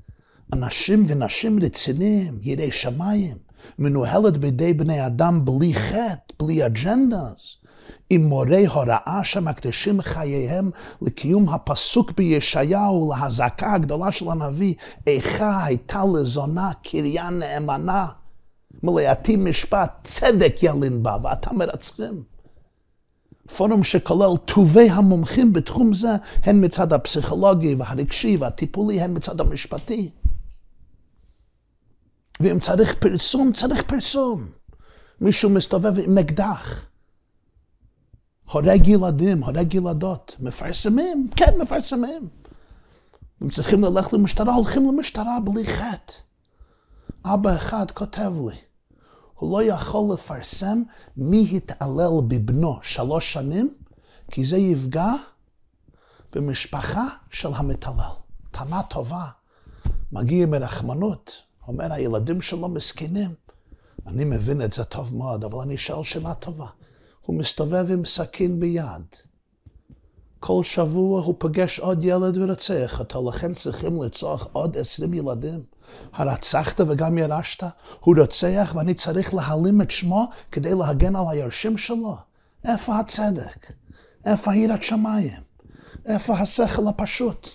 [0.52, 3.36] אנשים ונשים רציניים, יראי שמיים,
[3.78, 7.56] מנוהלת בידי בני אדם בלי חטא, בלי אג'נדאז.
[8.10, 10.70] עם מורי הוראה שמקדישים חייהם
[11.02, 14.74] לקיום הפסוק בישעיהו, להזעקה הגדולה של הנביא,
[15.06, 18.06] איכה הייתה לזונה קריה נאמנה,
[18.82, 22.22] מלאתי משפט, צדק ילין בה, ואתה מרצחים.
[23.56, 30.10] פורום שכולל טובי המומחים בתחום זה, הן מצד הפסיכולוגי והרגשי והטיפולי, הן מצד המשפטי.
[32.40, 34.46] ואם צריך פרסום, צריך פרסום.
[35.20, 36.86] מישהו מסתובב עם אקדח.
[38.52, 42.28] הורג ילדים, הורג ילדות, מפרסמים, כן מפרסמים.
[43.40, 46.12] הם צריכים ללכת למשטרה, הולכים למשטרה בלי חטא.
[47.24, 48.56] אבא אחד כותב לי,
[49.34, 50.82] הוא לא יכול לפרסם
[51.16, 53.74] מי התעלל בבנו שלוש שנים,
[54.30, 55.12] כי זה יפגע
[56.32, 58.14] במשפחה של המתעלל.
[58.50, 59.24] טענה טובה,
[60.12, 63.34] מגיע מרחמנות, אומר הילדים שלו מסכנים.
[64.06, 66.66] אני מבין את זה טוב מאוד, אבל אני שואל שאלה טובה.
[67.26, 69.02] הוא מסתובב עם סכין ביד.
[70.40, 75.62] כל שבוע הוא פוגש עוד ילד ורוצח אותו, לכן צריכים לרצוח עוד עשרים ילדים.
[76.12, 77.64] הרצחת וגם ירשת,
[78.00, 82.16] הוא רוצח ואני צריך להעלים את שמו כדי להגן על היורשים שלו.
[82.64, 83.72] איפה הצדק?
[84.24, 85.42] איפה יראת שמיים?
[86.06, 87.48] איפה השכל הפשוט?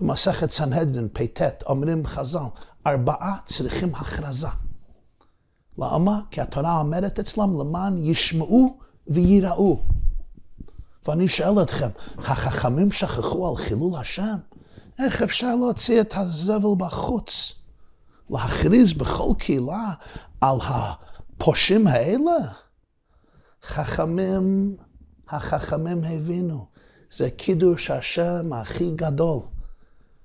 [0.00, 2.38] במסכת סנהדרין פט אומרים חז"ל,
[2.86, 4.48] ארבעה צריכים הכרזה.
[5.78, 6.20] למה?
[6.30, 9.80] כי התורה אומרת אצלם למען ישמעו וייראו.
[11.06, 14.36] ואני שואל אתכם, החכמים שכחו על חילול השם?
[14.98, 17.52] איך אפשר להוציא את הזבל בחוץ?
[18.30, 19.92] להכריז בכל קהילה
[20.40, 22.32] על הפושעים האלה?
[23.62, 24.76] חכמים,
[25.28, 26.66] החכמים הבינו,
[27.10, 29.40] זה קידוש השם הכי גדול.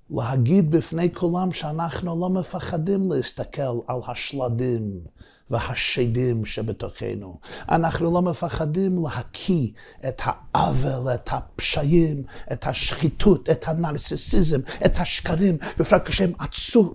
[0.09, 5.01] להגיד בפני כולם שאנחנו לא מפחדים להסתכל על השלדים
[5.49, 7.39] והשדים שבתוכנו.
[7.69, 9.71] אנחנו לא מפחדים להקיא
[10.07, 16.33] את העוול, את הפשעים, את השחיתות, את הנרסיסיזם, את השקרים, בפרט כשהם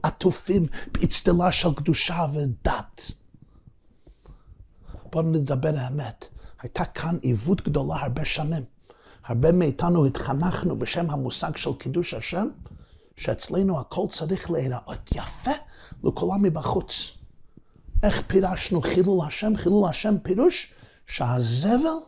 [0.02, 3.12] עטופים באצטלה של קדושה ודת.
[5.12, 6.24] בואו נדבר האמת.
[6.62, 8.64] הייתה כאן עיוות גדולה הרבה שנים.
[9.24, 12.48] הרבה מאיתנו התחנכנו בשם המושג של קידוש השם,
[13.16, 15.50] שאצלנו הכל צריך להיראות יפה
[16.04, 17.23] לכולם מבחוץ.
[18.04, 19.56] איך פירשנו חילול השם?
[19.56, 20.72] חילול השם פירוש
[21.06, 21.98] שהזבל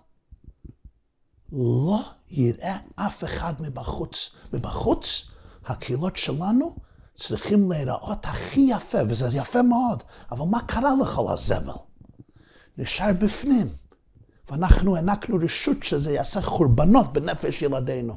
[1.53, 4.31] לא יראה אף אחד מבחוץ.
[4.53, 5.29] מבחוץ,
[5.67, 6.77] הקהילות שלנו
[7.17, 11.73] צריכים להיראות הכי יפה, וזה יפה מאוד, אבל מה קרה לכל הזבל?
[12.79, 13.69] נשאר בפנים,
[14.51, 18.17] ואנחנו הענקנו רשות שזה יעשה חורבנות בנפש ילדינו.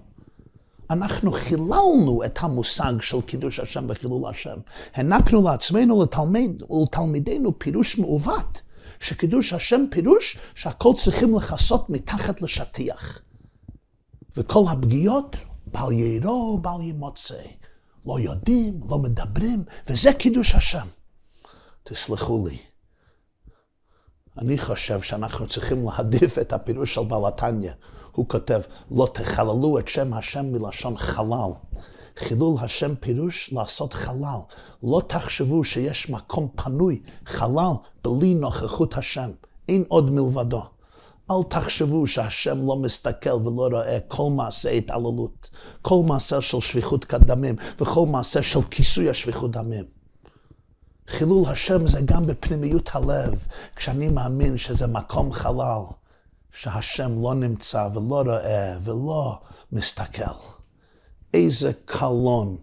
[0.89, 4.57] אנחנו חיללנו את המושג של קידוש השם וחילול השם.
[4.93, 8.61] הענקנו לעצמנו לתלמיד, ולתלמידינו פירוש מעוות,
[8.99, 13.21] שקידוש השם פירוש שהכל צריכים לכסות מתחת לשטיח.
[14.37, 17.43] וכל הפגיעות, בל ירו, בל ימוצא.
[18.05, 20.87] לא יודעים, לא מדברים, וזה קידוש השם.
[21.83, 22.57] תסלחו לי.
[24.37, 27.71] אני חושב שאנחנו צריכים להעדיף את הפירוש של בעל התניא.
[28.19, 31.51] הוא כותב, לא תחללו את שם השם מלשון חלל.
[32.17, 34.39] חילול השם פירוש לעשות חלל.
[34.83, 39.29] לא תחשבו שיש מקום פנוי, חלל, בלי נוכחות השם.
[39.69, 40.63] אין עוד מלבדו.
[41.31, 45.49] אל תחשבו שהשם לא מסתכל ולא רואה כל מעשה התעללות,
[45.81, 49.85] כל מעשה של שפיכות כדמים וכל מעשה של כיסוי השפיכות דמים.
[51.07, 55.81] חילול השם זה גם בפנימיות הלב, כשאני מאמין שזה מקום חלל.
[56.53, 59.39] שהשם לא נמצא ולא רואה ולא
[59.71, 60.39] מסתכל.
[61.33, 62.57] איזה קלון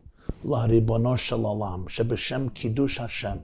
[0.44, 3.36] לריבונו של עולם, שבשם קידוש השם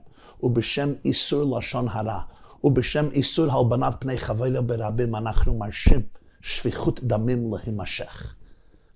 [0.43, 2.21] ובשם איסור לשון הרע
[2.63, 6.01] ובשם איסור הלבנת פני חבר ברבים אנחנו מרשים
[6.41, 8.35] שפיכות דמים להימשך.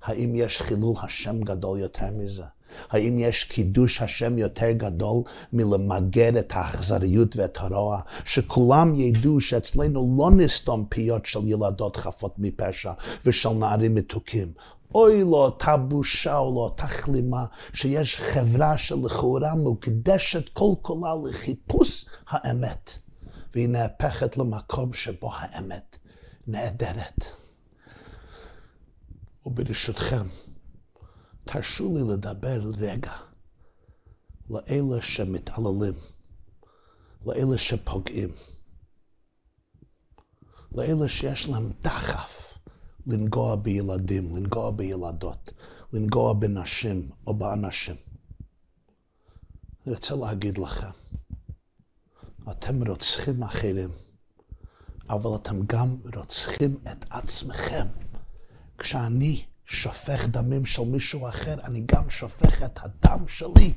[0.03, 2.43] האם יש חילול השם גדול יותר מזה?
[2.89, 8.01] האם יש קידוש השם יותר גדול מלמגר את האכזריות ואת הרוע?
[8.25, 12.91] שכולם ידעו שאצלנו לא נסתום פיות של ילדות חפות מפשע
[13.25, 14.51] ושל נערים מתוקים.
[14.95, 22.06] אוי לו אותה בושה או לו אותה כלימה שיש חברה שלכאורה מוקדשת כל כולה לחיפוש
[22.30, 22.99] האמת,
[23.56, 25.97] והיא נהפכת למקום שבו האמת
[26.47, 27.25] נעדרת.
[29.45, 30.27] וברשותכם,
[31.47, 33.13] תרשו לי לדבר רגע
[34.49, 35.93] לאלה שמתעללים,
[37.25, 38.29] לאלה שפוגעים,
[40.71, 42.57] לאלה שיש להם דחף
[43.07, 45.51] לנגוע בילדים, לנגוע בילדות,
[45.93, 47.95] לנגוע בנשים או באנשים.
[49.86, 50.89] אני רוצה להגיד לכם,
[52.51, 53.89] אתם רוצחים אחרים,
[55.10, 57.88] אבל אתם גם רוצחים את עצמכם.
[58.77, 63.73] כשאני שופך דמים של מישהו אחר, אני גם שופך את הדם שלי.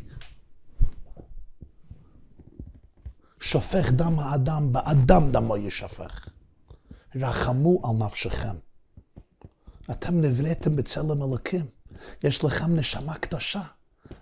[3.41, 6.29] שופך דם האדם, באדם דמו ישפך.
[7.15, 8.57] רחמו על נפשכם.
[9.91, 11.67] אתם נבראתם בצלם אלוקים.
[12.25, 13.63] יש לכם נשמה קדושה.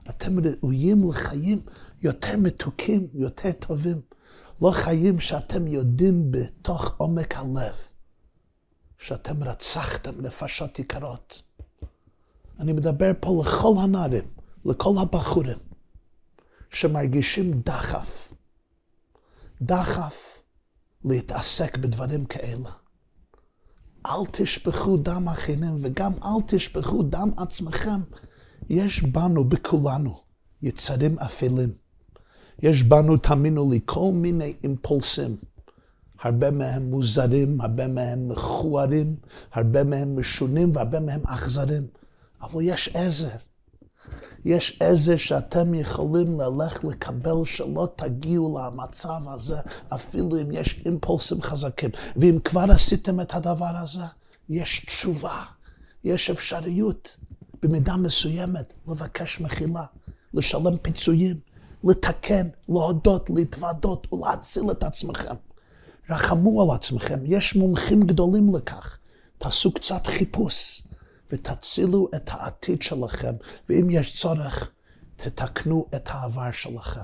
[0.09, 1.63] אתם ראויים לחיים
[2.03, 4.01] יותר מתוקים, יותר טובים.
[4.63, 7.75] לא חיים שאתם יודעים בתוך עומק הלב
[8.99, 11.48] שאתם רצחתם נפשות יקרות.
[12.59, 14.25] אני מדבר פה לכל הנערים,
[14.65, 15.59] לכל הבחורים,
[16.71, 18.33] שמרגישים דחף,
[19.63, 20.43] דחף
[21.05, 22.71] להתעסק בדברים כאלה.
[24.07, 28.01] אל תשפכו דם אחרים וגם אל תשפכו דם עצמכם.
[28.71, 30.21] יש בנו, בכולנו,
[30.63, 31.73] יצרים אפלים.
[32.63, 35.37] יש בנו, תאמינו לי, כל מיני אימפולסים.
[36.21, 39.17] הרבה מהם מוזרים, הרבה מהם מכוערים,
[39.53, 41.87] הרבה מהם משונים והרבה מהם אכזרים.
[42.43, 43.37] אבל יש עזר.
[44.45, 49.57] יש עזר שאתם יכולים ללך לקבל שלא תגיעו למצב הזה,
[49.89, 51.91] אפילו אם יש אימפולסים חזקים.
[52.17, 54.05] ואם כבר עשיתם את הדבר הזה,
[54.49, 55.43] יש תשובה,
[56.05, 57.17] יש אפשריות
[57.63, 59.85] במידה מסוימת לבקש מחילה,
[60.35, 61.41] לשלם פיצויים,
[61.85, 65.35] לתקן, להודות, להתוודות ולהציל את עצמכם.
[66.11, 68.99] רחמו על עצמכם, יש מומחים גדולים לכך.
[69.39, 70.83] תעשו קצת חיפוש
[71.33, 73.35] ותצילו את העתיד שלכם,
[73.69, 74.71] ואם יש צורך,
[75.17, 77.01] תתקנו את העבר שלכם.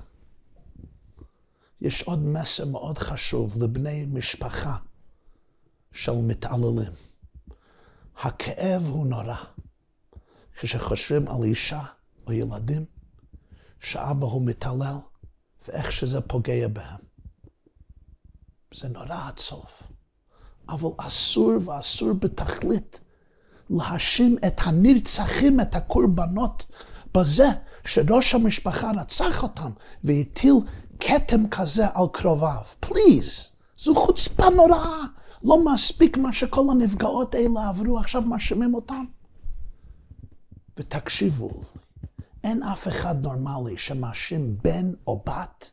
[1.81, 4.77] יש עוד מסר מאוד חשוב לבני משפחה
[5.93, 6.93] של מתעללים.
[8.17, 9.37] הכאב הוא נורא.
[10.61, 11.83] כשחושבים על אישה
[12.27, 12.85] או ילדים,
[13.81, 14.97] שאבא הוא מתעלל,
[15.69, 17.01] ואיך שזה פוגע בהם.
[18.75, 19.67] זה נורא עצוב.
[20.69, 23.01] אבל אסור ואסור בתכלית
[23.71, 26.67] להאשים את הנרצחים, את הקורבנות,
[27.15, 27.49] בזה
[27.87, 29.71] שראש המשפחה רצח אותם
[30.05, 30.55] והטיל
[31.01, 32.63] כתם כזה על קרוביו.
[32.81, 35.01] פליז, זו חוצפה נוראה.
[35.45, 39.05] לא מספיק מה שכל הנפגעות האלה עברו, עכשיו מאשימים אותם.
[40.77, 41.51] ותקשיבו,
[42.45, 45.71] אין אף אחד נורמלי שמאשים בן או בת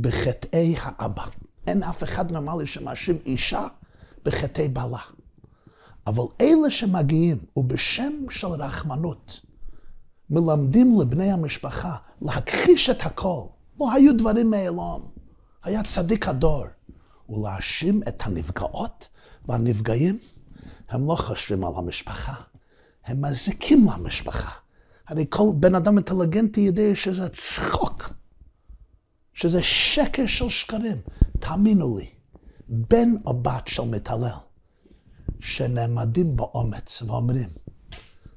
[0.00, 1.24] בחטאי האבא.
[1.66, 3.66] אין אף אחד נורמלי שמאשים אישה
[4.24, 4.98] בחטאי בעלה.
[6.06, 9.40] אבל אלה שמגיעים, ובשם של רחמנות,
[10.30, 13.42] מלמדים לבני המשפחה להכחיש את הכל.
[13.80, 15.00] לא היו דברים מעולם.
[15.62, 16.64] היה צדיק הדור.
[17.28, 19.08] ולהאשים את הנפגעות
[19.48, 20.18] והנפגעים,
[20.88, 22.34] הם לא חושבים על המשפחה,
[23.04, 24.50] הם מזיקים למשפחה.
[25.08, 28.12] הרי כל בן אדם אינטליגנטי יודע שזה צחוק,
[29.34, 30.96] שזה שקר של שקרים.
[31.40, 32.10] תאמינו לי,
[32.68, 34.28] בן או בת של מתעלל,
[35.42, 37.48] שנעמדים באומץ ואומרים,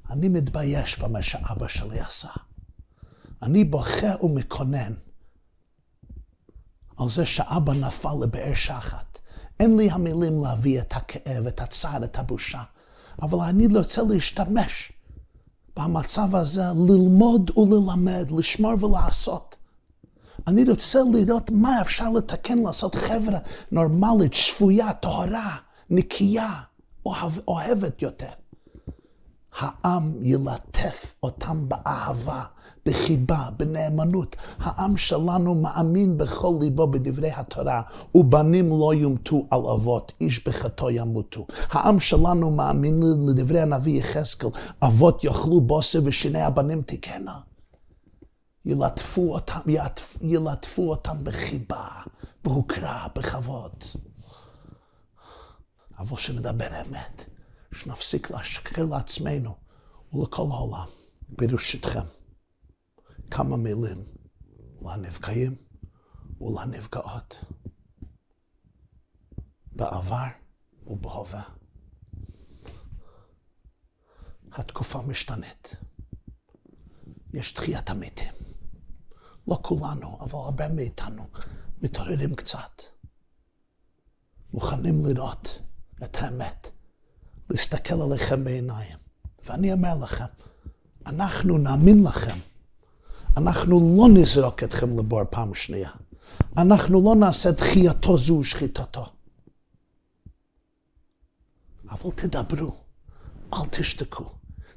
[0.10, 2.30] אני מתבייש במה שאבא שלי עשה.
[3.42, 4.94] אני בוכה ומקונן
[6.98, 9.20] על זה שאבא נפל לבאר שחת.
[9.60, 12.64] אין לי המילים להביא את הכאב, את הצער, את הבושה,
[13.22, 14.92] אבל אני רוצה להשתמש
[15.78, 19.56] במצב הזה, ללמוד וללמד, לשמור ולעשות.
[20.48, 23.40] אני רוצה לראות מה אפשר לתקן, לעשות חברה
[23.72, 25.58] נורמלית, שפויה, טהרה,
[25.90, 26.62] נקייה,
[27.06, 28.30] אוהב, אוהבת יותר.
[29.60, 32.44] העם ילטף אותם באהבה,
[32.86, 34.36] בחיבה, בנאמנות.
[34.60, 37.82] העם שלנו מאמין בכל ליבו בדברי התורה,
[38.16, 41.48] ובנים לא יומתו על אבות, איש בחטאו ימותו.
[41.70, 44.50] העם שלנו מאמין לדברי הנביא יחזקאל,
[44.82, 47.40] אבות יאכלו בוסר ושיני הבנים תקנה.
[48.66, 49.60] ילטפו אותם,
[50.22, 51.88] ילטפו אותם בחיבה,
[52.44, 53.84] בהוקרה, בכבוד.
[55.98, 57.36] אבל שנדבר אמת.
[57.76, 59.56] שנפסיק להשקר לעצמנו
[60.14, 60.88] ולכל העולם.
[61.30, 62.06] ברשותכם,
[63.32, 64.06] כמה מילים
[64.82, 65.56] לנפגעים
[66.42, 67.44] ולנפגעות
[69.72, 70.28] בעבר
[70.88, 71.44] ובהווה.
[74.52, 75.76] התקופה משתנית.
[77.34, 78.34] יש תחיית המתים.
[79.48, 81.28] לא כולנו, אבל הרבה מאיתנו
[81.82, 82.82] מתעוררים קצת.
[84.54, 85.62] מוכנים לראות
[86.04, 86.68] את האמת
[87.50, 88.98] להסתכל עליכם בעיניים.
[89.46, 90.26] ואני אומר לכם,
[91.06, 92.38] אנחנו נאמין לכם.
[93.38, 95.90] אנחנו לא נזרוק אתכם לבור פעם שנייה.
[96.58, 99.06] אנחנו לא נעשה דחייתו זו ושחיטתו.
[101.92, 102.76] אבל תדברו,
[103.54, 104.26] אל תשתקו.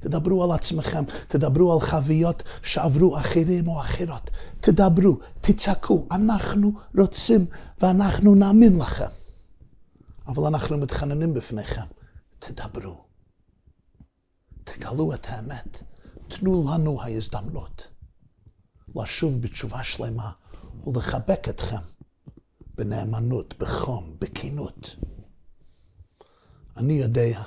[0.01, 4.31] תדברו על עצמכם, תדברו על חוויות שעברו אחרים או אחרות.
[4.61, 7.47] תדברו, תצעקו, אנחנו רוצים
[7.81, 9.18] ואנחנו נאמין לכם.
[10.29, 11.87] אבל אנחנו מתחננים בפניכם.
[12.39, 13.05] תדברו.
[14.65, 15.83] תגלו את האמת.
[16.29, 17.89] תנו לנו ההזדמנות
[18.97, 20.33] לשוב בתשובה שלמה
[20.87, 21.83] ולחבק אתכם
[22.75, 24.97] בנאמנות, בחום, בכנות.
[26.77, 27.43] אני יודע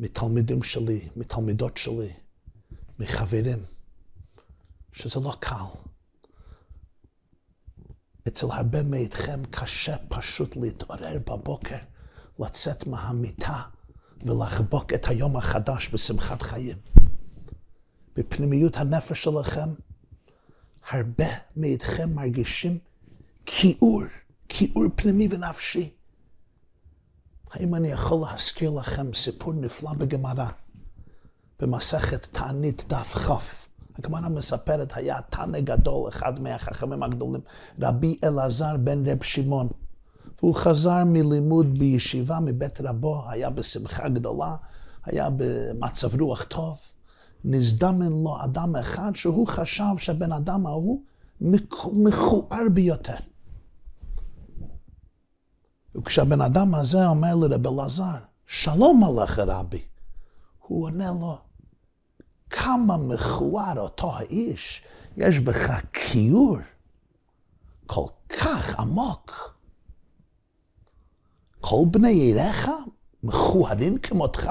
[0.00, 2.12] מתלמידים שלי, מתלמידות שלי,
[2.98, 3.64] מחברים,
[4.92, 5.89] שזה לא קל.
[8.30, 11.76] אצל הרבה מאיתכם קשה פשוט להתעורר בבוקר
[12.38, 13.62] לצאת מהמיטה
[14.26, 16.76] ולחבוק את היום החדש בשמחת חיים.
[18.16, 19.68] בפנימיות הנפש שלכם,
[20.90, 21.26] הרבה
[21.56, 22.78] מאיתכם מרגישים
[23.46, 24.02] כיעור,
[24.48, 25.90] כיעור פנימי ונפשי.
[27.50, 30.48] האם אני יכול להזכיר לכם סיפור נפלא בגמרא,
[31.60, 33.69] במסכת תענית דף כ'.
[33.98, 37.40] הגמרא מספרת, היה תנא גדול, אחד מהחכמים הגדולים,
[37.80, 39.68] רבי אלעזר בן רב שמעון.
[40.38, 44.56] והוא חזר מלימוד בישיבה מבית רבו, היה בשמחה גדולה,
[45.04, 46.78] היה במצב רוח טוב.
[47.44, 51.02] נזדמן לו אדם אחד שהוא חשב שהבן אדם ההוא
[51.92, 53.16] מכוער ביותר.
[55.94, 58.16] וכשהבן אדם הזה אומר לרב אלעזר,
[58.46, 59.82] שלום עליך רבי,
[60.66, 61.38] הוא עונה לו,
[62.50, 64.82] כמה מכוער אותו האיש,
[65.16, 66.58] יש בך כיעור
[67.86, 69.56] כל כך עמוק.
[71.60, 72.70] כל בני עיריך
[73.22, 74.50] מכוערים כמותך?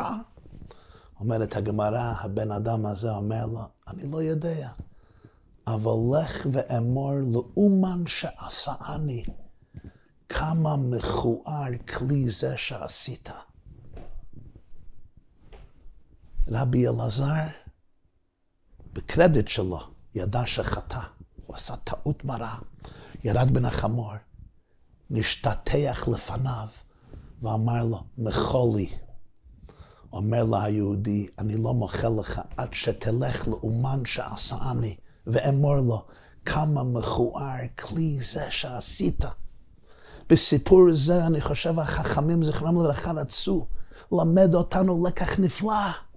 [1.20, 4.70] אומרת הגמרא, הבן אדם הזה אומר לו, אני לא יודע,
[5.68, 9.26] אבל לך ואמור לאומן שעשני,
[10.30, 13.30] כמה מכוער כלי זה שעשית.
[16.48, 17.48] רבי אלעזר,
[18.94, 19.80] בקרדיט שלו,
[20.16, 21.00] ידע שחטא,
[21.46, 22.58] הוא עשה טעות מרה,
[23.24, 24.14] ירד בין החמור,
[25.10, 26.68] נשתטח לפניו,
[27.42, 28.90] ואמר לו, מחול לי.
[30.14, 34.96] אומר לה היהודי, אני לא מוחל לך עד שתלך לאומן שעשני,
[35.28, 36.06] ואמור לו,
[36.46, 39.26] כמה מכוער כלי זה שעשית.
[40.30, 43.68] בסיפור זה, אני חושב, החכמים, זכרם לברכה, רצו
[44.12, 46.09] למד אותנו לקח נפלא.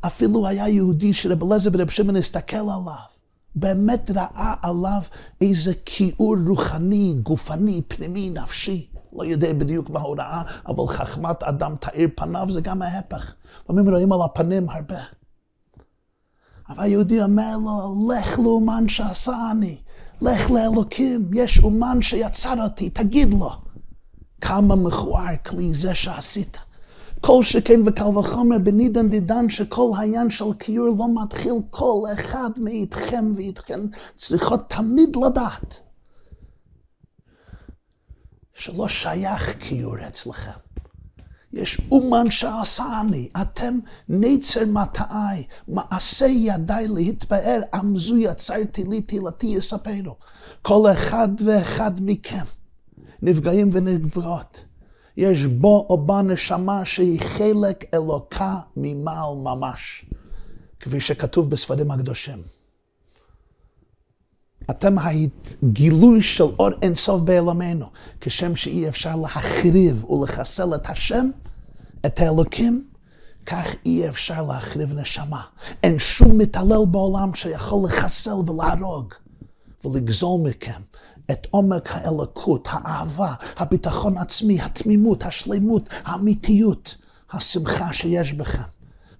[0.00, 3.10] אפילו היה יהודי שרב אליעזר ברב שמעון הסתכל עליו,
[3.54, 5.02] באמת ראה עליו
[5.40, 8.86] איזה כיעור רוחני, גופני, פנימי, נפשי.
[9.12, 13.34] לא יודע בדיוק מה הוא ראה, אבל חכמת אדם תאיר פניו זה גם ההפך.
[13.64, 15.00] לפעמים רואים על הפנים הרבה.
[16.68, 19.78] אבל היהודי אומר לו, לך לאומן שעשה אני,
[20.20, 23.50] לך לאלוקים, יש אומן שיצר אותי, תגיד לו,
[24.40, 26.58] כמה מכוער כלי זה שעשית.
[27.20, 33.32] כל שכן וקל וחומר בנידן דידן שכל העניין של קיור לא מתחיל כל אחד מאיתכם
[33.36, 33.80] ואיתכם
[34.16, 35.80] צריכות תמיד לדעת
[38.54, 40.50] שלא שייך קיור אצלכם.
[41.52, 50.16] יש אומן שעשה אני, אתם נצר מטעי, מעשה ידיי להתפאר, עמזו יצרתי לי תהילתי יספרו.
[50.62, 52.44] כל אחד ואחד מכם,
[53.22, 54.64] נפגעים ונפגעות,
[55.16, 60.04] יש בו או בה נשמה שהיא חלק אלוקה ממעל ממש,
[60.80, 62.42] כפי שכתוב בספרים הקדושים.
[64.70, 67.86] אתם הגילוי של אור אינסוף בעולמנו,
[68.20, 71.30] כשם שאי אפשר להחריב ולחסל את השם,
[72.06, 72.84] את האלוקים,
[73.46, 75.42] כך אי אפשר להחריב נשמה.
[75.82, 79.14] אין שום מתעלל בעולם שיכול לחסל ולהרוג
[79.84, 80.80] ולגזול מכם
[81.32, 86.96] את עומק האלוקות, האהבה, הביטחון עצמי, התמימות, השלמות, האמיתיות,
[87.30, 88.62] השמחה שיש בכם.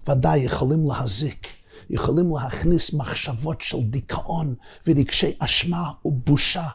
[0.07, 1.47] ודאי יכולים להזיק.
[1.89, 4.55] יכולים להכניס מחשבות של דיכאון
[4.87, 6.67] ורגשי אשמה ובושה.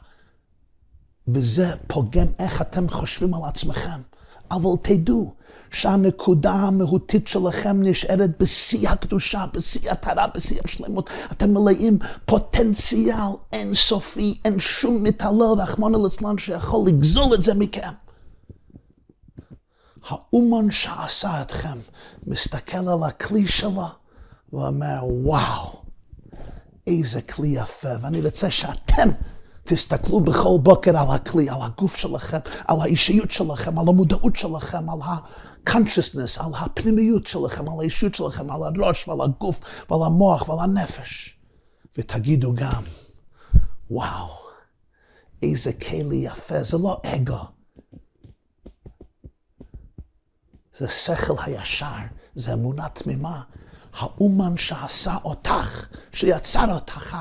[1.28, 4.00] וזה פוגם איך אתם חושבים על עצמכם.
[4.50, 5.34] אבל תדעו
[5.70, 11.10] שהנקודה המהותית שלכם נשארת בשיא הקדושה, בשיא הטהרה, בשיא השלמות.
[11.32, 17.90] אתם מלאים פוטנציאל אינסופי, אין שום מתעלל, רחמנא ליצלן, שיכול לגזול את זה מכם.
[20.08, 21.78] האומן שעשה אתכם
[22.26, 23.86] מסתכל על הכלי שלו
[24.52, 25.72] ואומר, וואו,
[26.86, 29.08] איזה כלי יפה, ואני רוצה שאתם
[29.64, 34.98] תסתכלו בכל בוקר על הכלי, על הגוף שלכם, על האישיות שלכם, על המודעות שלכם, על
[35.66, 39.60] ה-consciousness, על הפנימיות שלכם, על האישיות שלכם, על הראש ועל הגוף
[39.90, 41.38] ועל המוח ועל הנפש.
[41.98, 42.82] ותגידו גם,
[43.90, 44.36] וואו,
[45.42, 47.44] איזה כלי יפה, זה לא אגו.
[50.72, 51.86] זה שכל הישר,
[52.34, 53.42] זה אמונה תמימה,
[53.92, 57.16] האומן שעשה אותך, שיצר אותך,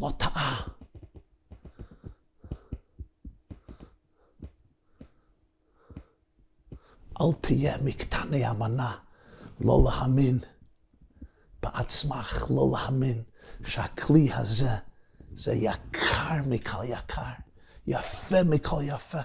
[0.00, 0.62] לא טעה.
[7.22, 8.94] אל תהיה מקטני המנה,
[9.60, 10.38] לא להאמין
[11.62, 13.22] בעצמך, לא להאמין
[13.66, 14.76] שהכלי הזה
[15.36, 17.22] זה יקר מכל יקר,
[17.86, 19.18] יפה מכל יפה,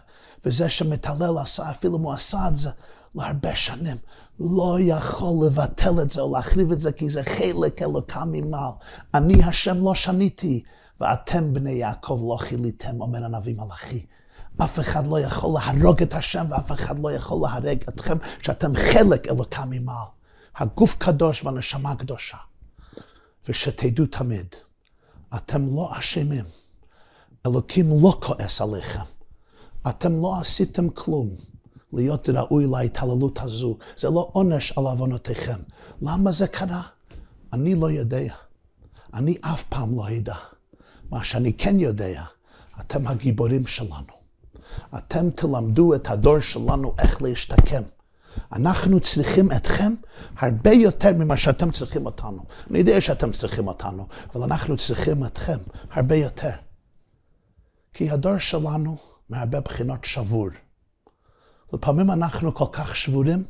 [0.46, 2.70] וזה שמתעלל עשה, אפילו אם הוא עשה את זה
[3.16, 3.98] להרבה שנים,
[4.40, 8.72] לא יכול לבטל את זה או להחריב את זה, כי זה חלק אלוקה ממעל.
[9.14, 10.64] אני השם לא שניתי,
[11.00, 14.06] ואתם בני יעקב לא חיליתם, אומר הנביא מלאכי.
[14.64, 19.28] אף אחד לא יכול להרוג את השם ואף אחד לא יכול להרג אתכם, שאתם חלק
[19.28, 20.08] אלוקם ממעל.
[20.58, 22.38] הגוף קדוש והנשמה קדושה.
[23.50, 24.56] ושתדעו תמיד,
[25.36, 26.46] אתם לא אשמים.
[27.46, 29.06] אלוקים לא כועס עליכם.
[29.90, 31.30] אתם לא עשיתם כלום
[31.94, 33.78] להיות ראוי להתעללות הזו.
[33.98, 35.60] זה לא עונש על עוונותיכם.
[36.02, 36.82] למה זה קרה?
[37.54, 38.34] אני לא יודע.
[39.14, 40.36] אני אף פעם לא אדע.
[41.12, 42.24] מה שאני כן יודע,
[42.80, 44.17] אתם הגיבורים שלנו.
[44.98, 47.84] אתם תלמדו את הדור שלנו איך להשתקם.
[48.54, 49.94] אנחנו צריכים אתכם
[50.38, 52.44] הרבה יותר ממה שאתם צריכים אותנו.
[52.70, 55.58] אני יודע שאתם צריכים אותנו, אבל אנחנו צריכים אתכם
[55.92, 56.52] הרבה יותר.
[57.94, 58.98] כי הדור שלנו
[59.30, 60.50] מהרבה בחינות שבור.
[61.74, 63.44] לפעמים אנחנו כל כך שבורים,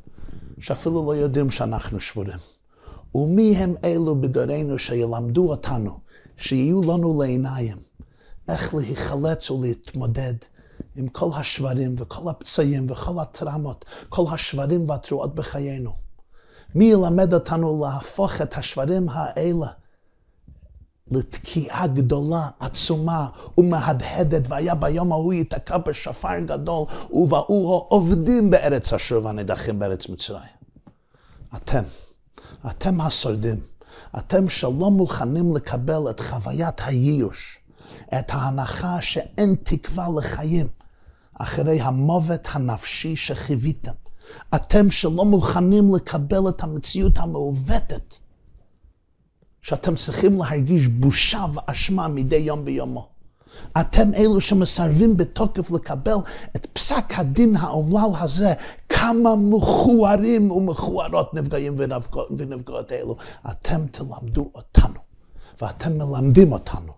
[0.59, 2.39] שאפילו לא יודעים שאנחנו שבורים.
[3.15, 5.99] ומי הם אלו בדורנו שילמדו אותנו,
[6.37, 7.77] שיהיו לנו לעיניים,
[8.49, 10.33] איך להיחלץ ולהתמודד
[10.97, 15.91] עם כל השברים וכל הפצעים וכל הטראומות, כל השברים והתרועות בחיינו.
[16.75, 19.67] מי ילמד אותנו להפוך את השברים האלה
[21.11, 29.79] לתקיעה גדולה, עצומה ומהדהדת, והיה ביום ההוא ייתקע בשפר גדול, ובאו העובדים בארץ אשר והנידחים
[29.79, 30.57] בארץ מצרים.
[31.55, 31.83] אתם,
[32.69, 33.59] אתם השורדים,
[34.17, 37.59] אתם שלא מוכנים לקבל את חוויית הייאוש,
[38.19, 40.67] את ההנחה שאין תקווה לחיים,
[41.39, 43.91] אחרי המוות הנפשי שחיוויתם.
[44.55, 48.15] אתם שלא מוכנים לקבל את המציאות המעוותת,
[49.61, 53.09] שאתם צריכים להרגיש בושה ואשמה מדי יום ביומו.
[53.81, 56.17] אתם אלו שמסרבים בתוקף לקבל
[56.55, 58.53] את פסק הדין האומלל הזה,
[58.89, 61.75] כמה מכוערים ומכוערות נפגעים
[62.37, 63.15] ונפגעות אלו.
[63.51, 64.99] אתם תלמדו אותנו,
[65.61, 66.93] ואתם מלמדים אותנו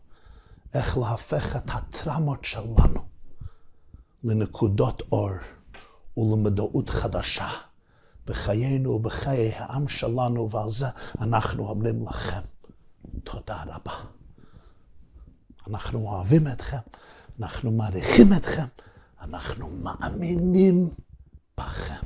[0.73, 3.09] איך להפך את הטראומות שלנו
[4.23, 5.29] לנקודות אור
[6.17, 7.49] ולמודעות חדשה
[8.25, 10.87] בחיינו ובחיי העם שלנו, ועל זה
[11.21, 12.41] אנחנו אומרים לכם
[13.23, 13.93] תודה רבה.
[15.67, 16.77] אנחנו אוהבים אתכם,
[17.39, 18.65] אנחנו מעריכים אתכם,
[19.21, 20.89] אנחנו מאמינים
[21.57, 22.05] בכם.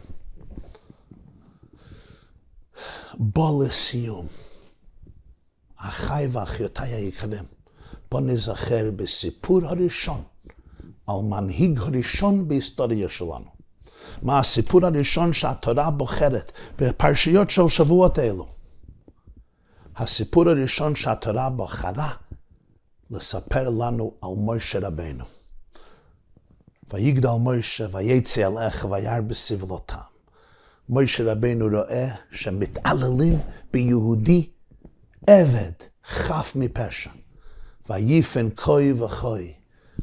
[3.14, 4.28] בוא לסיום.
[5.76, 7.44] אחיי ואחיותיי היקרים,
[8.12, 10.24] בוא נזכר בסיפור הראשון
[11.08, 13.54] על מנהיג הראשון בהיסטוריה שלנו.
[14.22, 18.48] מה הסיפור הראשון שהתורה בוחרת בפרשיות של שבועות אלו?
[19.96, 22.14] הסיפור הראשון שהתורה בחרה
[23.12, 25.26] לספר לנו על מוישה רבנו.
[26.94, 29.98] ויגדל מוישה ויצא אל איך וירא בסבלותם.
[30.90, 33.40] מוישה רבנו רואה שמתעללים
[33.74, 34.50] ביהודי
[35.28, 35.72] עבד
[36.06, 37.10] חף מפשע.
[37.90, 39.54] ויפן כוי וכוי.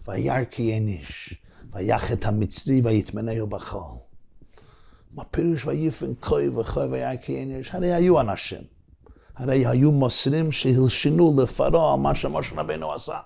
[0.09, 1.35] וירא כי אין איש,
[1.73, 3.99] ויח את המצרי ויתמנהו בחול.
[5.15, 7.75] מה פירוש ויפן כוי וכוי וירא כי אין איש?
[7.75, 8.63] הרי היו אנשים.
[9.37, 13.19] הרי היו מוסרים שהלשינו לפרעה מה שמשה רבנו עשה.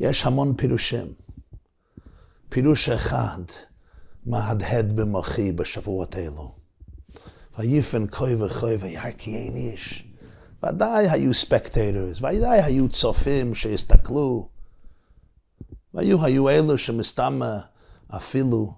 [0.00, 1.12] יש המון פירושים.
[2.48, 3.42] פירוש אחד
[4.26, 6.52] מהדהד במוחי בשבועות אלו.
[7.58, 10.04] ויפן כוי וכוי וירא כי אין איש.
[10.66, 14.48] ודאי היו spectators, ודאי היו צופים שהסתכלו.
[15.94, 17.40] והיו היו אלו שמסתם
[18.08, 18.72] אפילו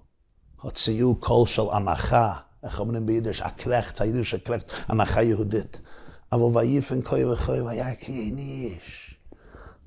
[0.61, 5.81] הוציאו קול של אנחה, איך אומרים ביידיש, א קרעכץ, א יידישע קרעכץ, אנחה יהודית.
[6.31, 9.15] אבל ויפן כוי וכוי וירא כי אין איש.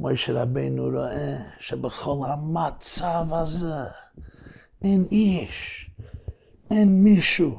[0.00, 3.84] מוישה רבנו רואה שבכל המצב הזה
[4.82, 5.90] אין איש,
[6.70, 7.56] אין מישהו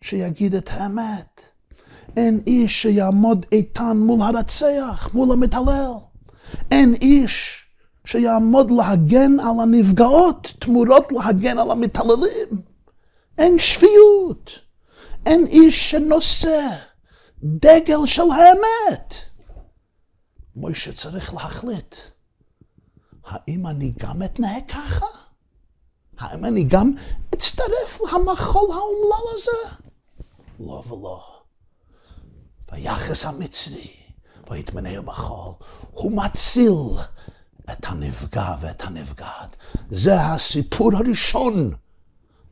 [0.00, 1.40] שיגיד את האמת.
[2.16, 5.92] אין איש שיעמוד איתן מול הרצח, מול המתעלל.
[6.70, 7.57] אין איש
[8.08, 12.62] שיעמוד להגן על הנפגעות תמורות להגן על המתעללים.
[13.38, 14.50] אין שפיות.
[15.26, 16.68] אין איש שנושא
[17.42, 19.14] דגל של האמת.
[20.56, 21.96] מוישה צריך להחליט,
[23.24, 25.06] האם אני גם אתנהג ככה?
[26.18, 26.92] האם אני גם
[27.34, 29.76] אצטרף למחול האומלל הזה?
[30.60, 31.24] לא ולא.
[32.72, 33.92] ויחס המצרי,
[34.50, 35.54] ויתמנהו בחול,
[35.90, 36.72] הוא מציל
[37.72, 39.56] את הנפגע ואת הנפגעת.
[39.90, 41.74] זה הסיפור הראשון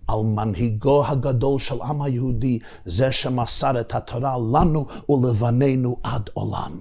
[0.09, 6.81] על מנהיגו הגדול של עם היהודי, זה שמסר את התורה לנו ולבנינו עד עולם.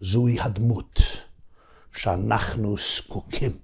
[0.00, 1.00] זוהי הדמות
[1.96, 3.58] שאנחנו זקוקים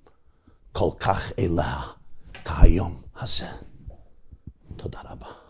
[0.73, 1.81] כל כך אליה
[2.45, 3.49] כהיום הזה.
[4.77, 5.44] תודה רבה.